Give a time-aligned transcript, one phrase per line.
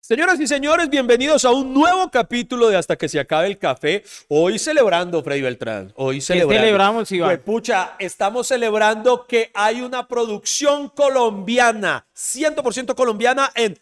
[0.00, 4.04] Señoras y señores, bienvenidos a un nuevo capítulo de Hasta que se acabe el café.
[4.28, 5.92] Hoy celebrando, Freddy Beltrán.
[5.96, 6.62] Hoy celebrando.
[6.62, 7.28] celebramos, Iván?
[7.28, 13.78] Pues, pucha, estamos celebrando que hay una producción colombiana, 100% colombiana en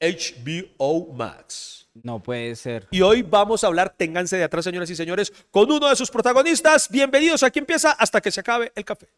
[0.00, 1.88] HBO Max.
[2.02, 2.88] No puede ser.
[2.90, 6.10] Y hoy vamos a hablar, ténganse de atrás, señoras y señores, con uno de sus
[6.10, 6.90] protagonistas.
[6.90, 9.08] Bienvenidos, aquí empieza Hasta que se acabe el café.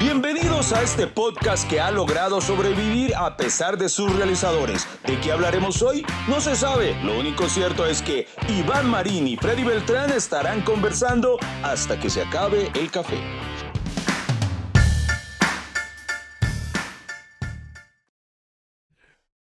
[0.00, 4.88] Bienvenidos a este podcast que ha logrado sobrevivir a pesar de sus realizadores.
[5.06, 6.04] ¿De qué hablaremos hoy?
[6.26, 7.00] No se sabe.
[7.04, 12.22] Lo único cierto es que Iván Marín y Freddy Beltrán estarán conversando hasta que se
[12.22, 13.18] acabe el café.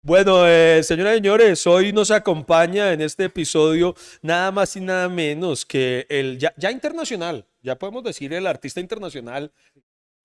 [0.01, 5.07] Bueno, eh, señoras y señores, hoy nos acompaña en este episodio nada más y nada
[5.07, 9.51] menos que el ya, ya internacional, ya podemos decir el artista internacional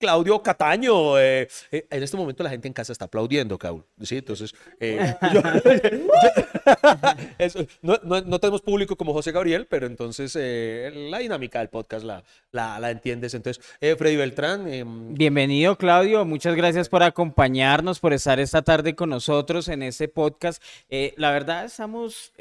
[0.01, 1.17] Claudio Cataño.
[1.17, 3.85] eh, eh, en este momento la gente en casa está aplaudiendo, Caul.
[4.01, 4.17] ¿sí?
[4.17, 5.15] Entonces, eh,
[7.81, 12.91] no, tenemos público como José Gabriel, pero entonces la dinámica del podcast la, la, la
[12.91, 13.33] entiendes.
[13.33, 16.25] Entonces, Freddy Beltrán, em, Bienvenido, Claudio.
[16.25, 20.61] Muchas gracias por acompañarnos, por estar esta tarde con nosotros en este podcast.
[21.15, 22.33] La verdad, estamos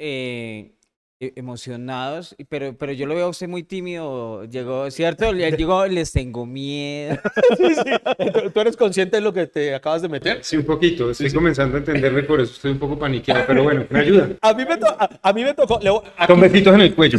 [1.21, 4.45] emocionados, y- pero, pero yo lo veo a usted muy tímido.
[4.45, 5.33] Llegó, ¿cierto?
[5.33, 7.19] Le- Llegó, les tengo miedo.
[7.59, 8.31] sí, sí.
[8.33, 10.39] ¿Tú- ¿Tú eres consciente de lo que te acabas de meter?
[10.43, 11.11] Sí, un poquito.
[11.11, 14.31] Estoy comenzando a entenderme, por eso estoy un poco paniqueado, pero bueno, me ayuda.
[14.41, 15.79] A mí me, to- a, a mí me tocó.
[15.83, 17.19] le voy- aquí- Con besitos en el cuello.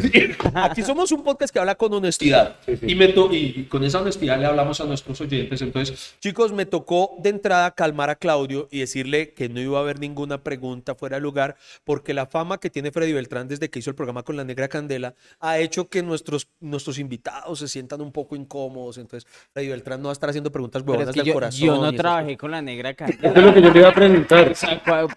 [0.56, 2.56] Aquí somos un podcast que habla con honestidad.
[2.66, 2.86] Sí, sí.
[2.90, 5.62] Y, me to- y con esa honestidad le hablamos a nuestros oyentes.
[5.62, 9.82] Entonces, chicos, me tocó de entrada calmar a Claudio y decirle que no iba a
[9.82, 13.80] haber ninguna pregunta fuera de lugar, porque la fama que tiene Freddy Beltrán desde que
[13.80, 18.02] hizo el programa con la Negra Candela ha hecho que nuestros, nuestros invitados se sientan
[18.02, 18.98] un poco incómodos.
[18.98, 21.60] Entonces, Freddy Beltrán no va a estar haciendo preguntas huevonas es que del yo, corazón.
[21.68, 23.42] yo no trabajé con la negra Eso es candela.
[23.46, 24.54] lo que yo le iba a preguntar.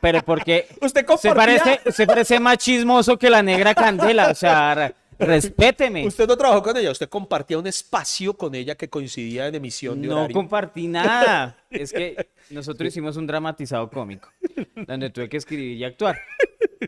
[0.00, 4.28] Pero porque Usted se parece, se parece más chismoso que la negra candela.
[4.30, 6.06] O sea, re- respéteme.
[6.06, 10.00] Usted no trabajó con ella, usted compartía un espacio con ella que coincidía en emisión
[10.02, 10.34] de No horario.
[10.34, 11.56] compartí nada.
[11.70, 14.28] Es que nosotros hicimos un dramatizado cómico,
[14.86, 16.18] donde tuve que escribir y actuar.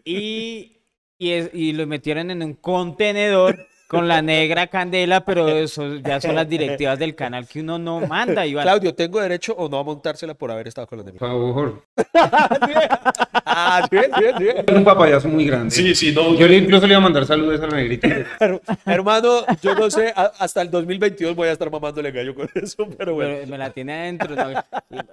[0.05, 0.76] Y,
[1.19, 6.21] y, es- y lo metieron en un contenedor con la negra candela, pero eso ya
[6.21, 8.65] son las directivas del canal que uno no manda, Iván.
[8.65, 11.29] Claudio, ¿tengo derecho o no a montársela por haber estado con la Por Negra?
[11.29, 11.83] favor.
[13.49, 14.57] Ah, bien, bien, bien.
[14.67, 15.71] Es un papayazo muy grande.
[15.71, 16.35] sí, no.
[16.35, 18.09] Yo le incluso le iba a mandar saludos a la negrita.
[18.39, 22.49] Her- Hermano, yo no sé, a- hasta el 2022 voy a estar mamándole gallo con
[22.55, 23.35] eso, pero bueno.
[23.37, 24.35] Pero me la tiene adentro.
[24.35, 24.63] ¿no?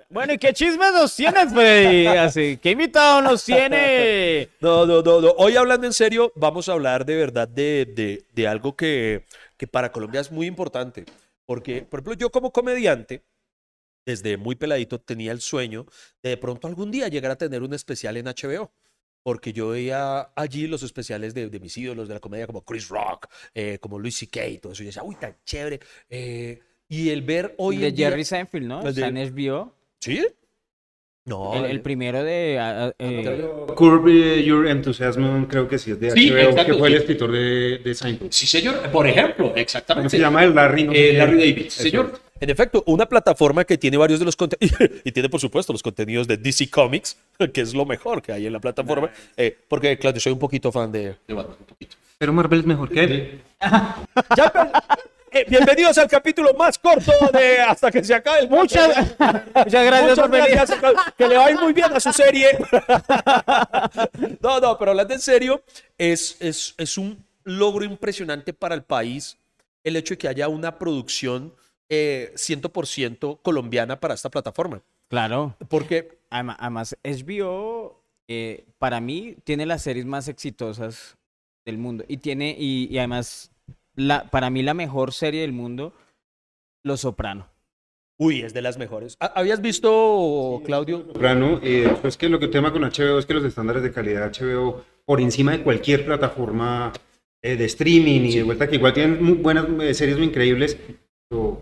[0.10, 2.08] Bueno, ¿y qué chismes nos tienes, Freddy?
[2.08, 4.50] Así, ¿qué invitado nos tiene?
[4.60, 5.30] No, no, no, no.
[5.38, 9.26] Hoy hablando en serio, vamos a hablar de verdad de, de- de algo que,
[9.58, 11.06] que para Colombia es muy importante.
[11.46, 13.26] Porque, por ejemplo, yo como comediante,
[14.06, 15.86] desde muy peladito tenía el sueño
[16.22, 18.72] de de pronto algún día llegar a tener un especial en HBO.
[19.26, 22.90] Porque yo veía allí los especiales de, de mis ídolos de la comedia como Chris
[22.90, 24.48] Rock, eh, como Louis C.K.
[24.48, 24.84] y todo eso.
[24.84, 25.80] Y yo decía, uy, tan chévere.
[26.10, 26.60] Eh,
[26.90, 28.92] y el ver hoy De en día- Jerry Seinfeld, ¿no?
[28.92, 29.74] De- en HBO.
[30.02, 30.28] ¿Sí?
[31.26, 31.54] No.
[31.54, 32.58] El, el el- primero de...
[32.60, 33.46] ah, eh,
[33.76, 34.08] Curb
[34.44, 37.78] Your Enthusiasm, creo que sí es de Sí, HBO, exacto, que fue el escritor de,
[37.78, 38.32] de Seinfeld.
[38.32, 38.80] Sí, señor.
[38.92, 40.10] Por ejemplo, ¿Cómo exactamente.
[40.10, 40.44] se llama?
[40.44, 41.14] El Larry, no Eh.
[41.14, 42.20] Larry David, señor.
[42.42, 45.82] En efecto, una plataforma que tiene varios de los contenidos, y tiene por supuesto los
[45.82, 47.18] contenidos de DC Comics,
[47.54, 50.40] que es lo mejor que hay en la plataforma, eh, porque claro, yo soy un
[50.40, 51.96] poquito fan de, de Batman, un poquito.
[52.18, 53.42] Pero Marvel es mejor que él.
[53.62, 54.72] Ya, pero-
[55.34, 59.16] eh, bienvenidos al capítulo más corto de Hasta que se acabe el Muchas,
[59.56, 60.60] muchas gracias por venir.
[61.18, 62.48] que le va a ir muy bien a su serie.
[64.42, 65.64] No, no, pero hablando en serio,
[65.98, 69.38] es, es, es un logro impresionante para el país
[69.84, 71.54] el hecho de que haya una producción
[71.90, 74.82] eh, 100% colombiana para esta plataforma.
[75.10, 75.56] Claro.
[75.70, 81.16] Porque, Además, además, HBO, eh, para mí, tiene las series más exitosas
[81.66, 82.04] del mundo.
[82.08, 83.52] Y tiene, y, y además,
[83.96, 85.94] la, para mí la mejor serie del mundo,
[86.84, 87.48] Los Soprano.
[88.20, 89.18] uy, es de las mejores.
[89.20, 91.04] ¿Ha- ¿Habías visto, Claudio?
[91.08, 94.30] Soprano, eh, pues que lo que tema con HBO es que los estándares de calidad
[94.32, 96.94] de HBO, por encima de cualquier plataforma
[97.42, 100.78] eh, de streaming y de vuelta, que igual tienen muy buenas eh, series muy increíbles,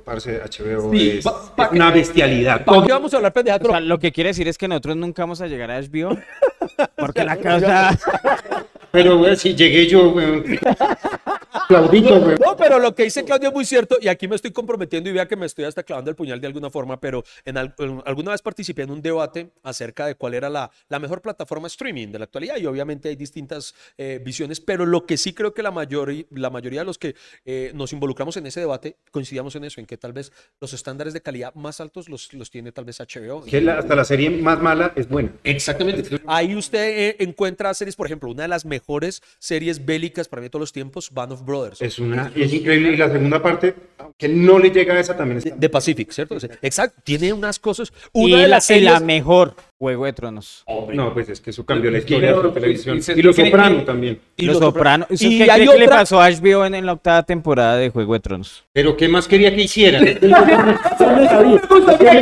[0.06, 2.66] parce, HBO Sí, es, pa- pa- es una bestialidad.
[2.66, 3.68] ¿Para qué vamos a hablar pendejadas?
[3.68, 6.18] O sea, lo que quiere decir es que nosotros nunca vamos a llegar a HBO.
[6.98, 7.98] Porque la casa.
[8.92, 10.44] Pero, güey, si llegué yo, güey.
[11.68, 12.38] Claudito, güey.
[12.38, 15.14] No, pero lo que dice Claudio es muy cierto y aquí me estoy comprometiendo y
[15.14, 18.02] vea que me estoy hasta clavando el puñal de alguna forma, pero en, al- en-
[18.06, 22.08] alguna vez participé en un debate acerca de cuál era la, la mejor plataforma streaming
[22.10, 25.64] de la actualidad y obviamente hay distintas eh, visiones, pero lo que sí creo que
[25.64, 27.16] la, mayor, la mayoría de los que
[27.46, 31.14] eh, nos involucramos en ese debate coincidíamos en eso, en que tal vez los estándares
[31.14, 33.44] de calidad más altos los, los tiene tal vez HBO.
[33.46, 35.32] Que la- hasta la serie más mala es buena.
[35.44, 36.20] Exactamente.
[36.28, 40.46] Ahí usted eh, encuentra series, por ejemplo, una de las mejores series bélicas para mí
[40.46, 41.82] de todos los tiempos, Band of Brothers.
[41.82, 42.94] Es una, es increíble.
[42.94, 43.74] Y la segunda parte,
[44.18, 45.60] que no le llega a esa también de, está.
[45.60, 46.38] de Pacific, ¿cierto?
[46.62, 47.02] Exacto.
[47.04, 47.92] Tiene unas cosas.
[48.14, 49.02] Y Una de la, las y la series.
[49.02, 50.64] mejor, Juego de Tronos.
[50.94, 53.00] No, pues es que eso cambió la historia de la televisión.
[53.06, 54.20] y Y Los Soprano también.
[54.38, 54.60] y Los.
[54.60, 55.08] Sopranos.
[55.10, 58.20] ¿Eso Y ¿Qué le pasó a HBO en, en la octava temporada de Juego de
[58.20, 58.64] Tronos?
[58.74, 60.04] Pero ¿qué más quería que hicieran?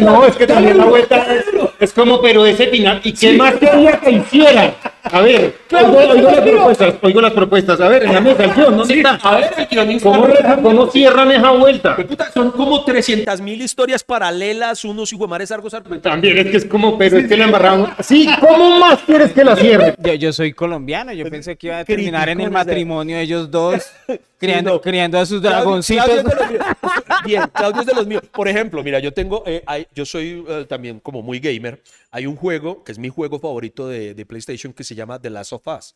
[0.02, 1.46] no, es que también la vuelta es,
[1.80, 4.74] es como, pero ese final, ¿y qué más quería que hicieran?
[5.04, 7.82] A ver, oigo, oigo las propuestas, oigo las propuestas.
[7.82, 9.16] A ver, en la mesa, el guion, ¿dónde está?
[9.24, 10.10] A ver, el guionista.
[10.10, 10.28] ¿Cómo,
[10.62, 11.96] ¿Cómo cierran esa vuelta?
[11.96, 15.74] Puta, son como 300 mil historias paralelas, unos iguemares argos.
[15.74, 16.02] argos.
[16.02, 17.90] También es que es como, pero es que la embarramos.
[18.02, 19.96] Sí, ¿cómo más quieres que la cierre?
[19.98, 23.50] Yo, yo soy colombiano, yo pensé que iba a terminar en el matrimonio de ellos
[23.50, 23.92] dos,
[24.40, 24.82] criando, no.
[24.82, 26.06] criando a sus Claudio- dragoncitos.
[26.06, 26.66] Claudio es de los míos.
[27.26, 28.24] Bien, Claudio es de los míos.
[28.32, 31.82] Por ejemplo, mira, yo tengo, eh, hay- yo soy eh, también como muy gamer.
[32.12, 35.30] Hay un juego que es mi juego favorito de, de PlayStation que se llama The
[35.30, 35.96] Last of Us.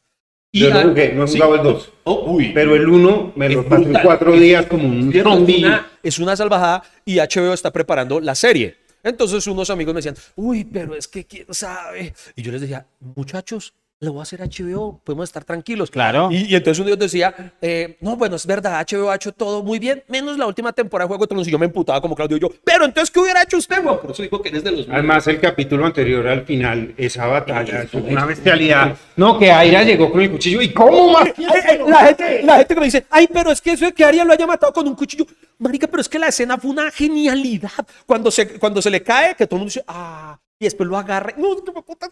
[0.51, 1.33] Yo a- lo jugué, no he sí.
[1.39, 1.91] jugado el 2.
[2.03, 2.51] Oh, uy.
[2.53, 5.65] Pero el 1 me lo pasé en cuatro días como un zombie.
[6.03, 8.75] Es una salvajada y HBO está preparando la serie.
[9.01, 12.13] Entonces unos amigos me decían, uy, pero es que quién sabe.
[12.35, 15.89] Y yo les decía, muchachos, lo voy a hacer HBO, podemos estar tranquilos.
[15.89, 16.29] Claro.
[16.31, 19.31] Y, y entonces uno de ellos decía, eh, no, bueno, es verdad, HBO ha hecho
[19.31, 21.47] todo muy bien, menos la última temporada de Juego de Tronos.
[21.47, 23.97] Y yo me emputaba como Claudio y yo, pero entonces, ¿qué hubiera hecho usted, güey?
[23.99, 24.89] Por eso digo que eres de los.
[24.89, 28.95] Además, el capítulo anterior al final, esa batalla, es una bestialidad.
[29.15, 30.61] No, que Aira llegó con el cuchillo.
[30.61, 31.29] ¿Y cómo más?
[31.37, 33.93] Ay, ay, la, gente, la gente que me dice, ay, pero es que eso de
[33.93, 35.25] que Arya lo haya matado con un cuchillo.
[35.59, 37.71] Marica, pero es que la escena fue una genialidad.
[38.05, 40.97] Cuando se, cuando se le cae, que todo el mundo dice, ah, y después lo
[40.97, 41.33] agarra.
[41.37, 42.09] No, que me puta.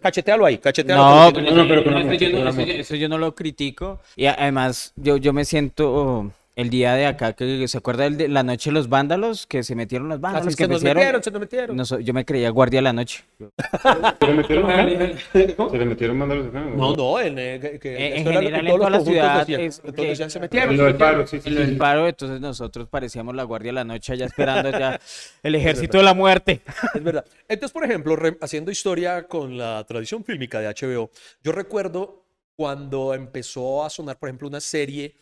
[0.00, 1.02] Cachetealo ahí, cachetealo.
[1.02, 1.56] No, cachetealo.
[1.56, 2.66] no, no, pero eso, yo no, con eso amor.
[2.66, 4.00] yo- eso yo no lo critico.
[4.16, 8.28] Y además, yo, yo me siento el día de acá, que se acuerda el de
[8.28, 10.96] la noche de los vándalos, que se metieron los vándalos, Así que se nos metieron-
[10.98, 11.76] metieron, se nos metieron.
[11.76, 13.24] No so- yo me creía guardia de la noche.
[13.38, 15.18] ¿Se le metieron acá?
[15.32, 16.60] ¿Se le metieron mándalos acá?
[16.60, 19.00] No, no, en, eh, que, que en esto era lo que general, en toda la
[19.00, 19.60] ciudad decían.
[19.62, 20.76] es Entonces decían, se En metieron.
[20.76, 21.48] lo del paro, sí, sí.
[21.48, 25.00] En lo del paro, entonces nosotros parecíamos la guardia de la noche allá esperando ya
[25.42, 26.60] el ejército de la muerte.
[26.94, 27.24] Es verdad.
[27.48, 31.10] Entonces, por ejemplo, re- haciendo historia con la tradición fílmica de HBO,
[31.42, 32.24] yo recuerdo
[32.56, 35.14] cuando empezó a sonar, por ejemplo, una serie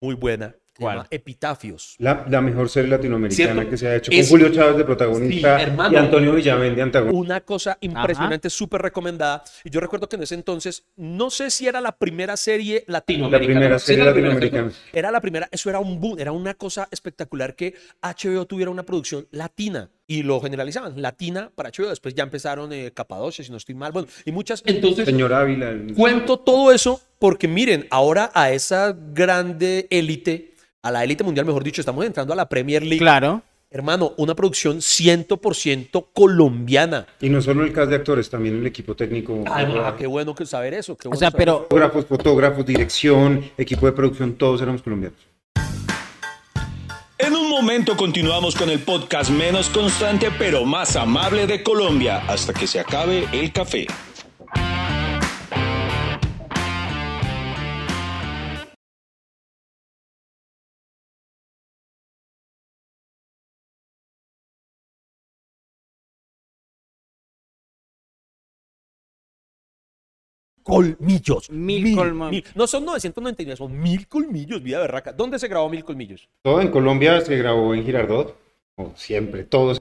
[0.00, 0.54] muy buena
[1.10, 1.96] Epitafios.
[1.98, 3.70] La, la mejor serie latinoamericana ¿Cierto?
[3.70, 4.10] que se ha hecho.
[4.12, 5.92] Es- Con Julio Chávez de protagonista Sí, hermano.
[5.92, 7.18] y Antonio Villamén de antagonista.
[7.18, 9.42] Una cosa impresionante, súper recomendada.
[9.64, 12.94] Y yo recuerdo que en ese entonces, no sé si era la primera serie La
[12.98, 13.78] latinoamericana.
[13.78, 14.72] Sí, serie la primera latinoamericana.
[14.92, 18.84] Era la primera, eso era un boom, era una cosa espectacular que HBO tuviera una
[18.84, 21.88] producción latina y lo generalizaban, latina para HBO.
[21.88, 24.62] Después ya empezaron eh, Capadocia, si no estoy mal, bueno, y muchas.
[24.66, 25.70] Entonces, Señor Ávila.
[25.70, 31.46] el- Cuento todo eso porque miren, ahora a esa grande élite, a la élite mundial,
[31.46, 32.98] mejor dicho, estamos entrando a la Premier League.
[32.98, 33.42] Claro.
[33.70, 37.06] Hermano, una producción 100% colombiana.
[37.20, 39.44] Y no solo el cast de actores, también el equipo técnico.
[39.46, 40.96] Ah, qué bueno que saber eso.
[40.96, 45.18] qué O bueno sea, saber pero Fotógrafos, fotógrafos, dirección, equipo de producción, todos éramos colombianos.
[47.18, 52.54] En un momento continuamos con el podcast menos constante pero más amable de Colombia hasta
[52.54, 53.86] que se acabe el café.
[70.68, 71.50] Colmillos.
[71.50, 75.12] Mil colma- No son 999, son mil colmillos, vida berraca.
[75.12, 76.28] ¿Dónde se grabó mil colmillos?
[76.42, 78.36] Todo en Colombia se grabó en Girardot.
[78.76, 79.80] Como siempre, todos.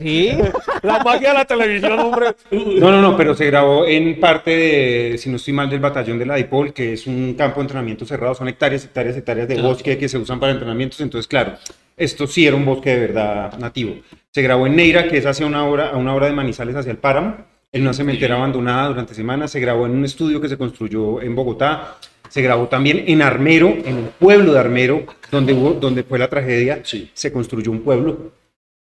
[0.00, 0.30] sí,
[0.82, 2.34] La magia de la televisión, hombre.
[2.50, 6.18] No, no, no, pero se grabó en parte de, si no estoy mal, del batallón
[6.18, 8.34] de la DIPOL, que es un campo de entrenamiento cerrado.
[8.34, 11.00] Son hectáreas, hectáreas, hectáreas de bosque que se usan para entrenamientos.
[11.00, 11.52] Entonces, claro,
[11.96, 13.94] esto sí era un bosque de verdad nativo.
[14.32, 16.90] Se grabó en Neira, que es hacia una hora, a una hora de Manizales hacia
[16.90, 17.36] el páramo,
[17.72, 19.50] en una cementera abandonada durante semanas.
[19.50, 21.96] Se grabó en un estudio que se construyó en Bogotá.
[22.28, 26.28] Se grabó también en Armero, en el pueblo de Armero, donde, hubo, donde fue la
[26.28, 26.82] tragedia.
[26.84, 28.32] Se construyó un pueblo.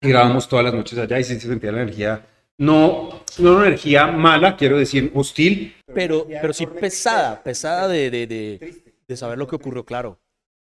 [0.01, 2.25] Y grabamos todas las noches allá y sí se sentía la energía,
[2.57, 8.27] no, no una energía mala, quiero decir hostil, Pero, pero sí pesada, pesada de, de,
[8.29, 8.75] de,
[9.09, 10.21] de saber lo que ocurrió, claro.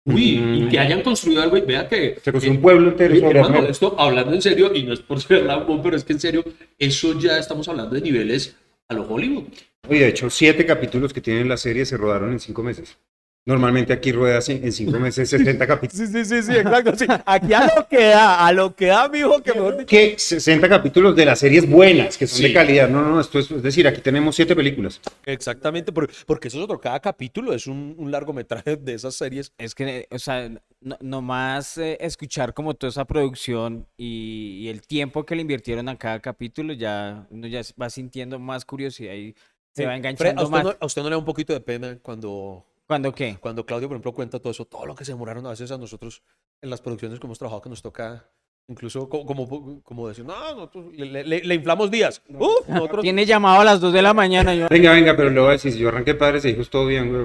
[0.05, 2.17] Uy, y que hayan construido algo y vea que.
[2.23, 4.99] Se construyó eh, un pueblo entero Oye, hermano, esto hablando en serio, y no es
[4.99, 6.43] por ser lambón, pero es que en serio,
[6.77, 8.55] eso ya estamos hablando de niveles
[8.87, 9.45] a lo Hollywood.
[9.89, 12.97] Y de hecho, siete capítulos que tiene la serie se rodaron en cinco meses.
[13.43, 16.07] Normalmente aquí ruedas en en cinco meses 60 capítulos.
[16.09, 16.95] Sí, sí, sí, sí, exacto.
[16.95, 17.05] sí.
[17.25, 19.87] Aquí a lo que da, a lo que da, mijo, que mejor dicho.
[19.87, 22.43] Que 60 capítulos de las series buenas, que son Sí.
[22.43, 22.87] de calidad.
[22.87, 25.01] No, no, esto es, es decir, aquí tenemos siete películas.
[25.25, 26.79] Exactamente, por- porque eso es otro.
[26.79, 29.51] Cada capítulo es un, un largometraje de esas series.
[29.57, 30.47] Es que, o sea,
[30.79, 35.89] no, nomás eh, escuchar como toda esa producción y, y el tiempo que le invirtieron
[35.89, 39.33] a cada capítulo, ya uno ya va sintiendo más curiosidad y
[39.73, 40.63] se va Fred, ¿a enganchando usted, más.
[40.63, 43.37] no, a usted no le da un poquito de pena cuando, ¿Cuándo qué?
[43.39, 45.77] cuando Claudio, por ejemplo, cuenta todo eso, todo lo que se demoraron a veces a
[45.77, 46.21] nosotros
[46.61, 48.25] en las producciones que hemos trabajado, que nos toca
[48.67, 52.21] incluso co- como, como, decir, no, nosotros le, le- le inflamos días.
[52.27, 53.01] Uf, nosotros...
[53.01, 54.53] Tiene llamado a las 2 de la mañana.
[54.53, 56.85] Yo, Venga, venga, pero le voy a decir, si yo arranqué padres e hijos, todo
[56.85, 57.23] bien, güey.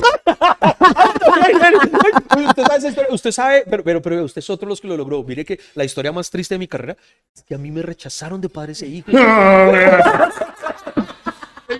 [2.47, 5.23] usted sabe, usted sabe, pero, pero, pero usted es otro de los que lo logró.
[5.25, 6.97] Mire que la historia más triste de mi carrera
[7.35, 9.13] es que a mí me rechazaron de padres e hijos.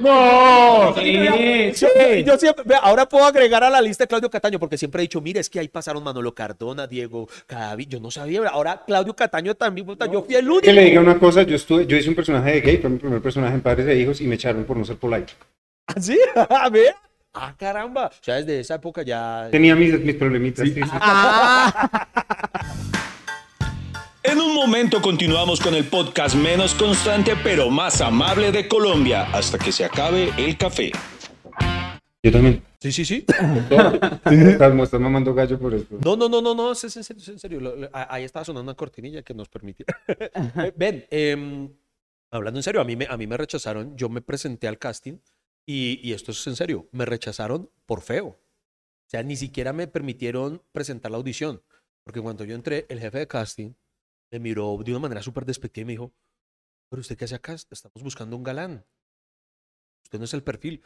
[0.01, 0.95] ¡No!
[0.97, 5.03] Yo, yo siempre, vea, ahora puedo agregar a la lista de Claudio Cataño, porque siempre
[5.03, 8.83] he dicho, mire, es que ahí pasaron Manolo Cardona, Diego Cadavid, yo no sabía, ahora
[8.87, 10.63] Claudio Cataño también, puta, yo fui el único.
[10.63, 12.99] Que le diga una cosa, yo estuve, yo hice un personaje de gay, fue mi
[12.99, 15.33] primer personaje en Padres e Hijos y me echaron por no ser polite.
[15.87, 16.19] ¿Ah, ¿Sí?
[16.51, 16.95] A ver.
[17.35, 18.07] Ah, caramba.
[18.07, 19.49] O sea, desde esa época ya...
[19.51, 20.67] Tenía mis, mis problemitas.
[20.67, 20.81] sí, sí.
[24.27, 29.59] En un momento continuamos con el podcast menos constante pero más amable de Colombia hasta
[29.59, 30.93] que se acabe el café.
[32.23, 32.63] Yo también.
[32.81, 33.25] Sí, sí, sí.
[34.25, 35.99] Estás, me estás mamando gallo por esto.
[36.05, 37.61] No, no, no, no, no, es en serio, es en serio.
[37.61, 39.87] Lo- lo- a- Ahí estaba sonando una cortinilla que nos permitía.
[40.09, 41.73] Eh, Ven, em,
[42.31, 45.19] hablando en serio, a mí, me, a mí me rechazaron, yo me presenté al casting
[45.65, 48.27] y, y esto es en serio, me rechazaron por feo.
[48.29, 51.63] O sea, ni siquiera me permitieron presentar la audición.
[52.05, 53.73] Porque cuando yo entré, el jefe de casting
[54.31, 56.13] me miró de una manera súper despectiva y me dijo,
[56.91, 58.85] pero usted qué hace acá, estamos buscando un galán.
[60.05, 60.81] Usted no es el perfil.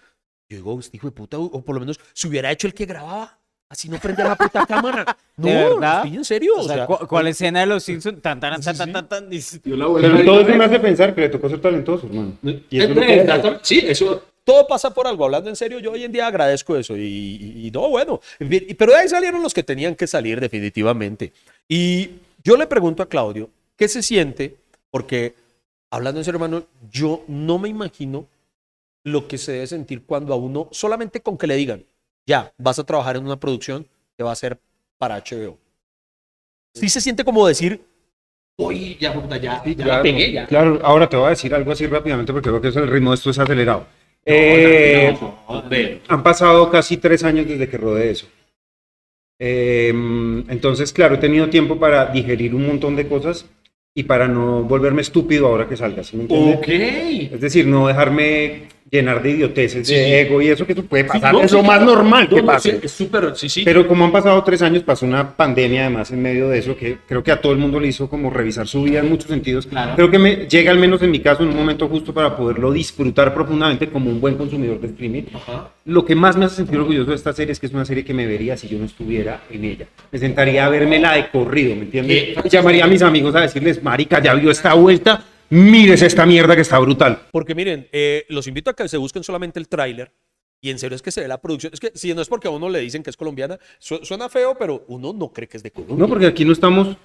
[0.49, 2.75] Yo digo, este hijo de puta, o o por lo menos se hubiera hecho el
[2.75, 3.39] que grababa.
[3.69, 5.17] Así no prendía la puta cámara.
[5.37, 5.97] No, ¿De verdad?
[6.05, 6.53] estoy en serio.
[6.59, 8.21] o sea, ¿cu- ¿cuál escena de los Simpsons?
[8.21, 11.23] Tan, tan, tan, tan, tan, tan, Yo la Pero todo eso me hace pensar que
[11.23, 12.37] le tocó ser talentoso, hermano.
[12.43, 13.65] Y eso es lo Eh, exactamente.
[13.65, 14.23] Sí, eso.
[14.45, 15.25] todo pasa por algo.
[15.25, 16.95] Hablando en serio, yo hoy en día agradezco eso.
[16.95, 18.21] Y, y- y no, bueno.
[18.39, 21.33] Pero de ahí salieron los que tenían que salir definitivamente.
[21.67, 22.11] Y
[22.45, 24.57] yo le pregunto a Claudio, ¿qué se siente?
[24.91, 25.35] Porque,
[25.91, 28.27] hablando en serio, hermano, yo no me imagino
[29.05, 31.85] lo que se debe sentir cuando a uno, solamente con que le digan,
[32.27, 34.61] ya, vas a trabajar en una producción que va a ser
[34.99, 35.59] para HBO.
[36.75, 37.83] Sí se siente como decir,
[38.59, 40.47] Uy, ya, ya, ya claro, la pegué, ya.
[40.47, 43.15] claro, ahora te voy a decir algo así rápidamente porque creo que el ritmo de
[43.17, 43.81] esto es acelerado.
[43.81, 43.87] No,
[44.27, 45.65] Eh, no,
[46.09, 48.27] han pasado casi tres años desde que rodé eso.
[49.43, 53.47] Eh, entonces, claro, he tenido tiempo para digerir un montón de cosas
[53.95, 56.55] y para no volverme estúpido ahora que salga, ¿sí me entiende?
[56.55, 56.69] Ok.
[57.35, 60.13] Es decir, no dejarme llenar de idioteces, Sí, de sí.
[60.13, 62.43] ego y eso que eso puede pasar, No, es sí, lo más normal que No,
[62.43, 62.73] no, pase.
[62.73, 63.63] sí, Es súper, sí, sí.
[63.65, 66.99] Pero como han pasado tres años, pasó una pandemia además en medio de eso, que
[67.07, 69.67] creo que a todo el mundo le hizo como revisar su vida en muchos sentidos.
[69.67, 69.95] Claro.
[69.95, 72.73] Creo que me llega al menos en mi caso en un momento justo para poderlo
[72.73, 75.23] disfrutar profundamente como un buen consumidor de streaming.
[75.35, 75.71] Ajá.
[75.85, 78.05] Lo que más me hace sentir orgulloso de esta serie es que es una serie
[78.05, 79.87] que me vería si yo no estuviera en ella.
[80.11, 82.35] Me sentaría a vermela de corrido, ¿me entiendes?
[82.51, 86.63] Llamaría a mis amigos a decirles, marica, ya vio esta vuelta, mires esta mierda que
[86.63, 87.27] está brutal.
[87.31, 90.13] Porque miren, eh, los invito a que se busquen solamente el tráiler.
[90.63, 91.73] Y en serio es que se ve la producción.
[91.73, 94.29] Es que si no es porque a uno le dicen que es colombiana, su- suena
[94.29, 95.97] feo, pero uno no cree que es de Colombia.
[95.99, 96.97] No, porque aquí no estamos,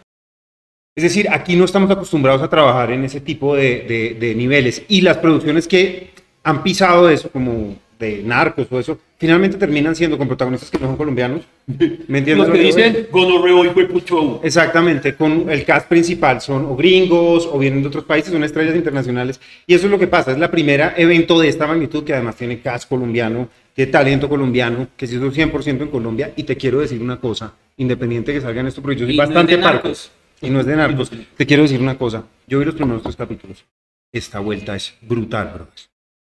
[0.95, 4.83] es decir, aquí no estamos acostumbrados a trabajar en ese tipo de, de- de niveles.
[4.89, 6.09] Y las producciones que
[6.43, 10.87] han pisado eso, como de narcos o eso, finalmente terminan siendo con protagonistas que no
[10.87, 11.41] son colombianos.
[11.67, 12.37] ¿Me entiendes?
[12.37, 14.41] Los lo que dicen gonorreo hijo de pucho.
[14.43, 18.75] Exactamente, con el cast principal son o gringos o vienen de otros países, son estrellas
[18.75, 19.39] internacionales.
[19.67, 22.35] Y eso es lo que pasa, es la primera evento de esta magnitud que además
[22.35, 26.33] tiene cast colombiano, tiene talento colombiano, que se hizo 100% en Colombia.
[26.35, 29.17] Y te quiero decir una cosa, independiente de que salgan esto, porque yo soy Y
[29.17, 29.87] no bastante de parco.
[29.87, 30.11] narcos.
[30.41, 31.11] Y no es de narcos.
[31.35, 33.65] Te quiero decir una cosa, yo vi los primeros tres capítulos.
[34.11, 35.67] Esta vuelta es brutal, bro.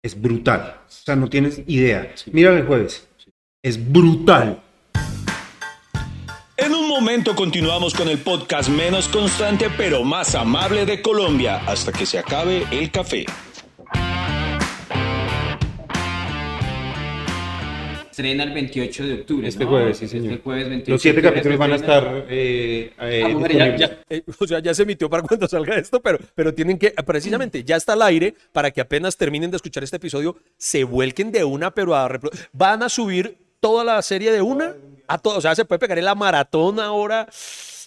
[0.02, 0.78] Es brutal.
[0.88, 2.14] O sea, no tienes idea.
[2.32, 3.06] Mira el jueves.
[3.62, 4.62] Es brutal.
[6.56, 11.92] En un momento continuamos con el podcast menos constante pero más amable de Colombia hasta
[11.92, 13.26] que se acabe el café.
[18.20, 19.48] Estrena el 28 de octubre.
[19.48, 19.70] Este ¿no?
[19.70, 20.34] jueves, sí, señor.
[20.34, 24.00] Este jueves 28 Los siete capítulos van a estar eh, eh, Ah, ya- ya.
[24.10, 27.64] Eh, o sea, ya se emitió para cuando salga esto, pero, pero tienen que, precisamente,
[27.64, 31.46] ya está al aire para que apenas terminen de escuchar este episodio, se vuelquen de
[31.46, 32.10] una, pero a
[32.52, 34.76] van a subir toda la serie de una
[35.08, 35.38] a todo.
[35.38, 37.26] O sea, se puede pegar en la maratón ahora.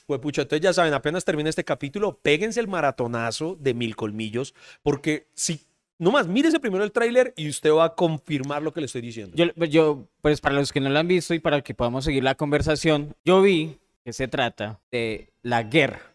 [0.07, 4.55] Pues pucha, entonces ya saben, apenas termine este capítulo, péguense el maratonazo de mil colmillos,
[4.83, 5.61] porque si
[6.03, 9.37] nomás, mírese primero el tráiler y usted va a confirmar lo que le estoy diciendo.
[9.37, 12.25] Yo, yo, pues para los que no lo han visto y para que podamos seguir
[12.25, 16.12] la conversación, yo vi que se trata de la guerra.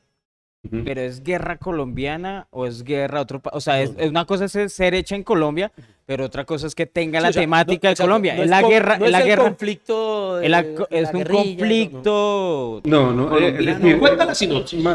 [0.85, 4.45] Pero es guerra colombiana o es guerra otro pa- O sea, es, es una cosa
[4.45, 5.71] es ser- hecha en Colombia,
[6.05, 8.35] pero otra cosa es que tenga Sí, la o sea, temática no- de exacto, Colombia.
[8.35, 9.43] no es la guerra, no es la el guerra.
[9.43, 11.47] conflicto de- es la- de es la un guerrilla, no, no.
[11.57, 12.81] conflicto.
[12.85, 14.85] No, no, eh, es decir, Cuenta la sinopsis.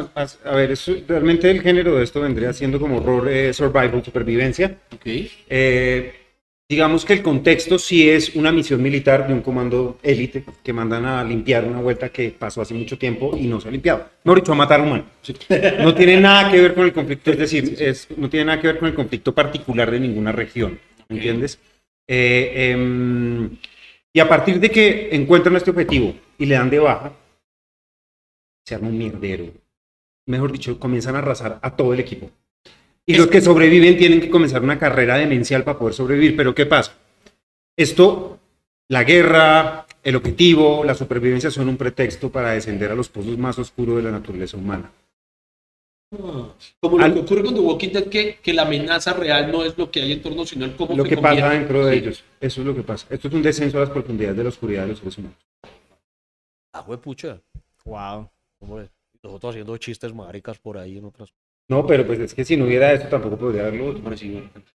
[0.44, 4.76] a ver, eso- realmente el género de esto vendría siendo como horror eh, survival, supervivencia.
[4.94, 5.06] Ok.
[5.48, 6.14] Eh,
[6.72, 11.04] digamos que el contexto sí es una misión militar de un comando élite que mandan
[11.04, 14.06] a limpiar una vuelta que pasó hace mucho tiempo y no se ha limpiado.
[14.24, 15.04] Mejor dicho, a matar humanos.
[15.80, 18.68] No tiene nada que ver con el conflicto, es decir, es- no tiene nada que
[18.68, 20.78] ver con el conflicto particular de ninguna región,
[21.10, 21.58] ¿me ¿entiendes?
[22.08, 23.50] Eh, em,
[24.14, 27.12] y a partir de que encuentran este objetivo y le dan de baja,
[28.66, 29.46] se arma un mierdero.
[30.26, 32.30] Mejor dicho, comienzan a arrasar a todo el equipo.
[33.06, 36.36] Y los que sobreviven tienen que comenzar una carrera demencial para poder sobrevivir.
[36.36, 36.94] Pero ¿qué pasa?
[37.76, 38.38] Esto,
[38.88, 43.58] la guerra, el objetivo, la supervivencia son un pretexto para descender a los pozos más
[43.58, 44.90] oscuros de la naturaleza humana.
[46.78, 49.64] Como lo Al- que ocurre con The Walking Dead, que, que la amenaza real no
[49.64, 51.92] es lo que hay en torno, sino el cómo Lo se que pasa dentro de
[51.94, 51.98] Sí.
[52.00, 52.24] ellos.
[52.38, 53.06] Eso es lo que pasa.
[53.08, 55.38] Esto es un descenso a las profundidades de la oscuridad de los seres humanos.
[56.74, 57.40] Ah, pucha.
[57.86, 58.30] Wow.
[58.60, 58.90] Hombre,
[59.22, 61.32] nosotros haciendo chistes maricas por ahí en otras.
[61.68, 63.94] No, pero pues es que si no hubiera esto tampoco podría haberlo.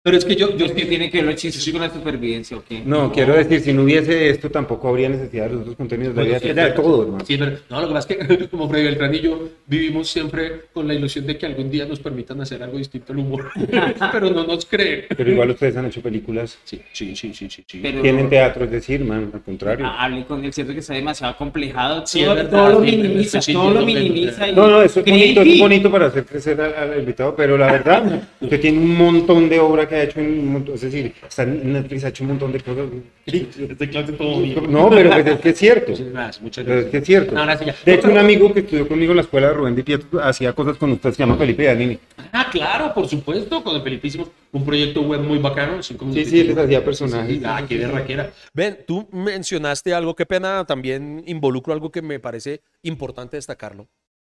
[0.03, 2.55] Pero es que yo, yo ¿Es que tiene que ver los chistes con la supervivencia
[2.57, 2.83] o qué?
[2.85, 6.13] No, quiero decir, si no hubiese esto tampoco habría necesidad de los otros contenidos.
[6.13, 7.25] Bueno, sí, de todo, hermano.
[7.25, 10.61] Sí, pero no, lo que pasa es que como Freddy Beltrán y yo vivimos siempre
[10.71, 13.49] con la ilusión de que algún día nos permitan hacer algo distinto al humor,
[14.11, 15.05] pero no nos creen.
[15.17, 16.59] Pero igual ustedes han hecho películas.
[16.63, 17.63] Sí, sí, sí, sí, sí.
[17.67, 17.79] sí.
[17.81, 19.85] Pero- Tienen teatro, es decir, man, al contrario.
[19.87, 22.05] Ah, Hable con él, cierto que está demasiado complejado.
[22.05, 24.47] Sí, todo, es verdad, todo lo minimiza, todo lo minimiza.
[24.47, 27.57] y- No, no, eso es bonito, es bonito para hacer crecer al, al invitado, pero
[27.57, 30.81] la verdad, usted tiene un montón de obra que ha hecho, en un montón- es
[30.81, 32.85] decir, está en Netflix, ha hecho un montón de cosas.
[33.25, 34.71] Este clase todo bien.
[34.71, 35.91] No, pero es que es cierto.
[35.91, 36.91] Muchas gracias, muchas es gracias.
[36.91, 37.33] que es cierto.
[37.35, 37.75] No, gracias, ya.
[37.85, 40.53] De hecho, un amigo que estudió conmigo en la escuela de Rubén Di Pietro hacía
[40.53, 41.97] cosas con usted, se llama Felipe Danini.
[42.31, 45.81] Ah, claro, por supuesto, con el Felipe hicimos un proyecto web muy bacano.
[45.81, 47.39] cinco Sí, sí, él les hacía personajes.
[47.43, 48.31] Ah, qué berraquera.
[48.53, 53.87] Ven, tú mencionaste algo, qué pena también involucro algo que me parece importante destacarlo.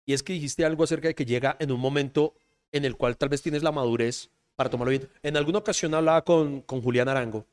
[0.09, 2.33] Y es que dijiste algo acerca de que llega en un momento
[2.71, 5.07] en el cual tal vez tienes la madurez para tomarlo bien.
[5.21, 7.45] En alguna ocasión hablaba con, con Julián Arango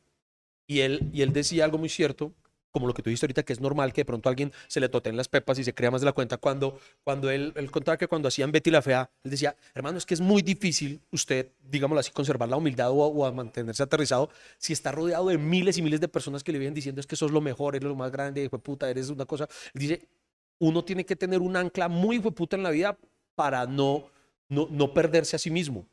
[0.66, 2.32] y él, y él decía algo muy cierto,
[2.70, 4.88] como lo que tú dijiste ahorita, que es normal que de pronto alguien se le
[4.88, 6.38] toten las pepas y se crea más de la cuenta.
[6.38, 10.14] Cuando, cuando él, contaba que cuando hacían Betty la Fea, él decía, hermano, es que
[10.14, 14.92] es muy difícil usted, digámoslo así, conservar la humildad o, a mantenerse aterrizado si está
[14.92, 17.42] rodeado de miles y miles de personas que le vienen diciendo es que sos lo
[17.42, 19.46] mejor, eres lo más grande, hijo de puta, eres una cosa.
[19.74, 20.08] Dice,
[20.58, 22.98] uno tiene que tener un ancla muy hijo de puta en la vida
[23.34, 24.06] para no,
[24.48, 25.86] no, no perderse a sí mismo.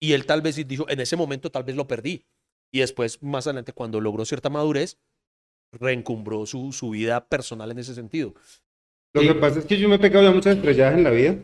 [0.00, 2.24] Y él tal vez dijo, en ese momento tal vez lo perdí.
[2.72, 4.98] Y después, más adelante, cuando logró cierta madurez,
[5.72, 8.34] reencumbró su, su vida personal en ese sentido.
[9.14, 9.28] Lo Sí.
[9.28, 11.36] que pasa es que yo me he pegado ya muchas estrelladas en la vida.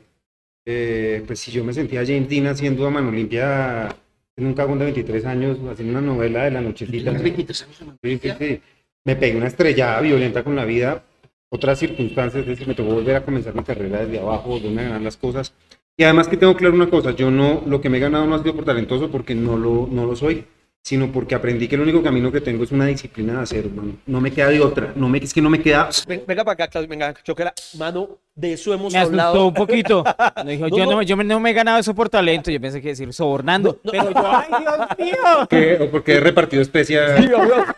[0.67, 3.89] Eh, pues si yo me sentía James Dean haciendo a mano limpia
[4.37, 7.03] en un cagón de 23 años, haciendo una novela de la nochecita.
[7.11, 7.97] Tienes 23 años.
[8.03, 8.61] Sí, sí, sí.
[9.05, 11.05] Me pegué una estrellada violenta con la vida,
[11.53, 14.85] otras circunstancias, es decir, me tocó volver a comenzar mi carrera desde abajo, volverme a
[14.85, 15.53] ganar las cosas.
[15.99, 18.35] Y además que tengo claro una cosa, yo no, lo que me he ganado no
[18.35, 20.47] ha sido por talentoso porque no lo, no lo soy,
[20.85, 23.97] sino porque aprendí que el único camino que tengo es una disciplina de hacer, hermano.
[24.05, 25.89] No me queda de otra, no me, es que no me queda...
[26.09, 27.55] Ven- Venga para acá, Claudio, venga, Choquera.
[27.79, 29.47] Mano, de eso hemos Me asustó hablado.
[29.47, 30.03] un poquito.
[30.45, 30.91] Me dijo, No, yo, no.
[30.93, 32.51] no, yo me- no me he ganado eso por talento.
[32.51, 33.79] Yo pensé que decir sobornando.
[33.89, 35.47] Pero yo, ay, Dios mío.
[35.51, 37.13] que- o porque he repartido especias...
[37.23, 37.29] Sí,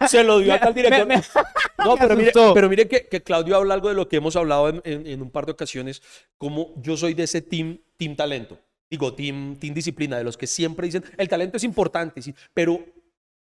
[0.09, 1.07] Se lo dio acá al director.
[1.07, 1.23] Me- me-
[1.85, 4.35] No, me pero mire, pero mire que, que Claudio habla algo de lo que hemos
[4.37, 6.01] hablado en, en- en un par de ocasiones,
[6.39, 8.59] como yo soy de ese team, team talento.
[8.91, 12.79] Digo, team, team disciplina, de los que siempre dicen, el talento es importante, sí, pero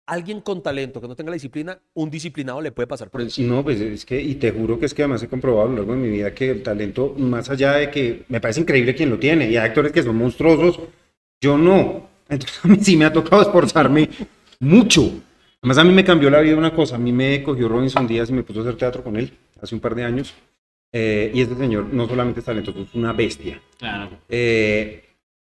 [0.05, 3.55] alguien con talento que no tenga la disciplina, un disciplinado le puede pasar por encima.
[3.55, 5.77] No, pues es que, y te juro que es que además he comprobado a lo
[5.77, 9.09] largo de mi vida que el talento, más allá de que me parece increíble quien
[9.09, 10.79] lo tiene, y hay actores que son monstruosos,
[11.39, 12.09] yo no.
[12.29, 14.09] Entonces a mí sí me ha tocado esforzarme
[14.59, 15.11] mucho.
[15.61, 18.29] Además a mí me cambió la vida una cosa, a mí me cogió Robinson Díaz
[18.29, 20.33] y me puso a hacer teatro con él hace un par de años.
[20.93, 23.61] Eh, y este señor no solamente es talentoso, es una bestia.
[23.77, 24.09] Claro.
[24.27, 25.10] Eh,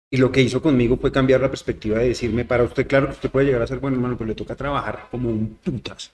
[0.10, 3.14] y lo que hizo conmigo fue cambiar la perspectiva de decirme, para usted, claro que
[3.14, 6.14] usted puede llegar a ser buen hermano, pero le toca trabajar como un putas.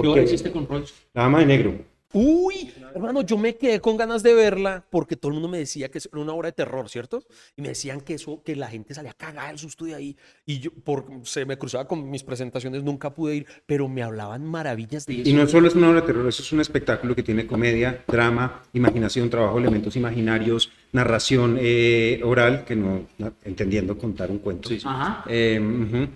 [0.00, 0.92] ¿Qué hora hiciste con Rolls?
[1.12, 1.92] la dama de negro.
[2.14, 5.90] Uy, hermano, yo me quedé con ganas de verla porque todo el mundo me decía
[5.90, 7.24] que era una obra de terror, ¿cierto?
[7.56, 10.16] Y me decían que eso, que la gente salía cagada del susto de ahí.
[10.44, 14.44] Y yo, por, se me cruzaba con mis presentaciones, nunca pude ir, pero me hablaban
[14.44, 15.30] maravillas de eso.
[15.30, 18.04] Y no solo es una obra de terror, eso es un espectáculo que tiene comedia,
[18.06, 24.68] drama, imaginación, trabajo elementos imaginarios, narración eh, oral, que no, no- entendiendo contar un cuento.
[24.68, 24.86] Sí, sí.
[24.88, 25.24] Ajá.
[25.28, 26.08] Eh, ujú.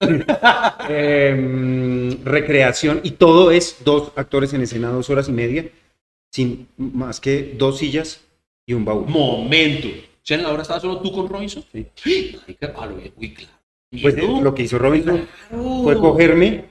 [0.88, 5.68] Em, recreación, y todo es dos actores en escena, dos horas y media,
[6.32, 8.24] sin más que dos sillas
[8.66, 9.06] y un baúl.
[9.08, 9.88] Momento.
[9.88, 11.64] O sea, en la hora estaba solo tú con Robinson.
[11.72, 12.36] Sí.
[12.76, 13.52] Ah, lo vi, uy, claro.
[14.02, 15.82] Pues lo que hizo Robinson Claro.
[15.82, 16.64] fue cogerme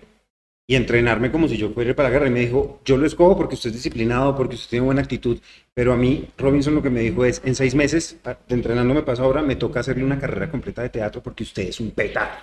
[0.70, 2.28] y entrenarme como si yo fuera para la guerra.
[2.28, 5.40] Y me dijo, yo lo escojo porque usted es disciplinado, porque usted tiene buena actitud.
[5.74, 8.94] Pero a mí, Robinson lo que me dijo es, en seis meses a- de entrenando
[8.94, 11.90] me pasa ahora, me toca hacerle una carrera completa de teatro porque usted es un
[11.90, 12.38] petardo.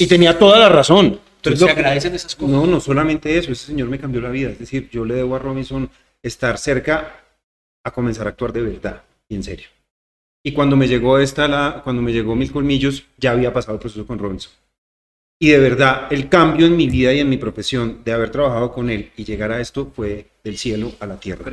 [0.00, 1.20] Y tenía toda la razón.
[1.36, 2.50] Entonces se agradecen esas cosas.
[2.52, 4.50] no, no solamente eso, ese señor me cambió la vida.
[4.50, 5.88] Es decir, yo le debo a Robinson
[6.20, 7.14] estar cerca
[7.84, 9.68] a comenzar a actuar de verdad y en serio.
[10.44, 13.80] Y cuando me llegó esta, la, cuando me llegó Mil Colmillos, ya había pasado el
[13.80, 14.50] proceso con Robinson.
[15.42, 18.70] Y de verdad, el cambio en mi vida y en mi profesión de haber trabajado
[18.70, 21.50] con él y llegar a esto fue del cielo a la tierra.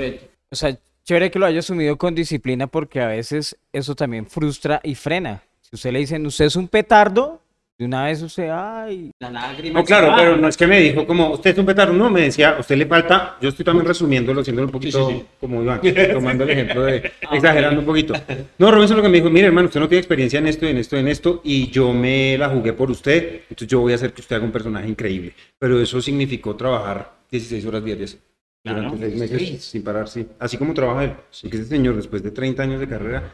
[0.52, 4.80] O sea, chévere que lo haya asumido con disciplina porque a veces eso también frustra
[4.84, 5.42] y frena.
[5.62, 7.42] Si usted le dicen, usted es un petardo,
[7.80, 9.80] de una vez usted, ay, la lágrima.
[9.80, 12.24] No, claro, pero no es que me dijo como, usted es un petardo, no, me
[12.24, 15.26] decía, usted le falta, yo estoy también resumiéndolo, haciéndolo un poquito Sí, sí, sí.
[15.40, 15.80] como Iván,
[16.12, 18.14] tomando el ejemplo de, exagerando un poquito.
[18.58, 20.76] No, Robinson lo que me dijo, mire hermano, usted no tiene experiencia en esto, en
[20.76, 24.12] esto, en esto, y yo me la jugué por usted, entonces yo voy a hacer
[24.12, 25.34] que usted haga un personaje increíble.
[25.58, 28.18] Pero eso significó trabajar 16 horas diarias.
[28.62, 29.64] Claro, durante seis meses 16.
[29.64, 30.28] sin parar, sí.
[30.38, 31.14] Así como trabaja él.
[31.42, 33.34] Porque ese señor, después de 30 años de carrera,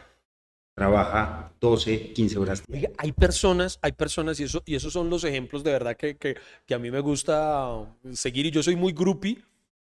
[0.76, 2.62] trabaja 12, 15 horas
[2.98, 6.36] hay personas, hay personas, y, eso, y esos son los ejemplos de verdad que, que,
[6.66, 9.42] que a mí me gusta seguir, y yo soy muy groupie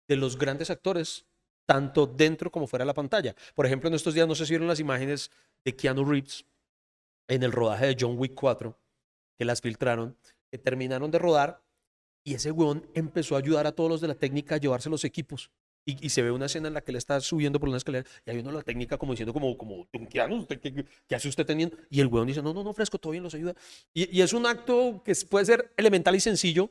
[0.07, 1.25] de los grandes actores,
[1.65, 3.35] tanto dentro como fuera de la pantalla.
[3.53, 5.29] Por ejemplo, en estos días, no sé si vieron las imágenes
[5.65, 6.45] de Keanu Reeves
[7.27, 8.75] en el rodaje de John Wick 4,
[9.37, 10.15] que las filtraron,
[10.49, 11.61] que terminaron de rodar,
[12.23, 15.03] y ese weón empezó a ayudar a todos los de la técnica a llevarse los
[15.03, 15.51] equipos.
[15.89, 18.07] Y, y se ve una escena en la que él está subiendo por una escalera
[18.25, 21.27] y hay uno la técnica como diciendo como, como "Don Keanu, ¿usted qué, qué hace
[21.27, 21.77] usted teniendo?
[21.89, 23.55] Y el weón dice, no, no, no, fresco, todo bien, los ayuda.
[23.93, 26.69] Y, y es un acto que puede ser elemental y sencillo,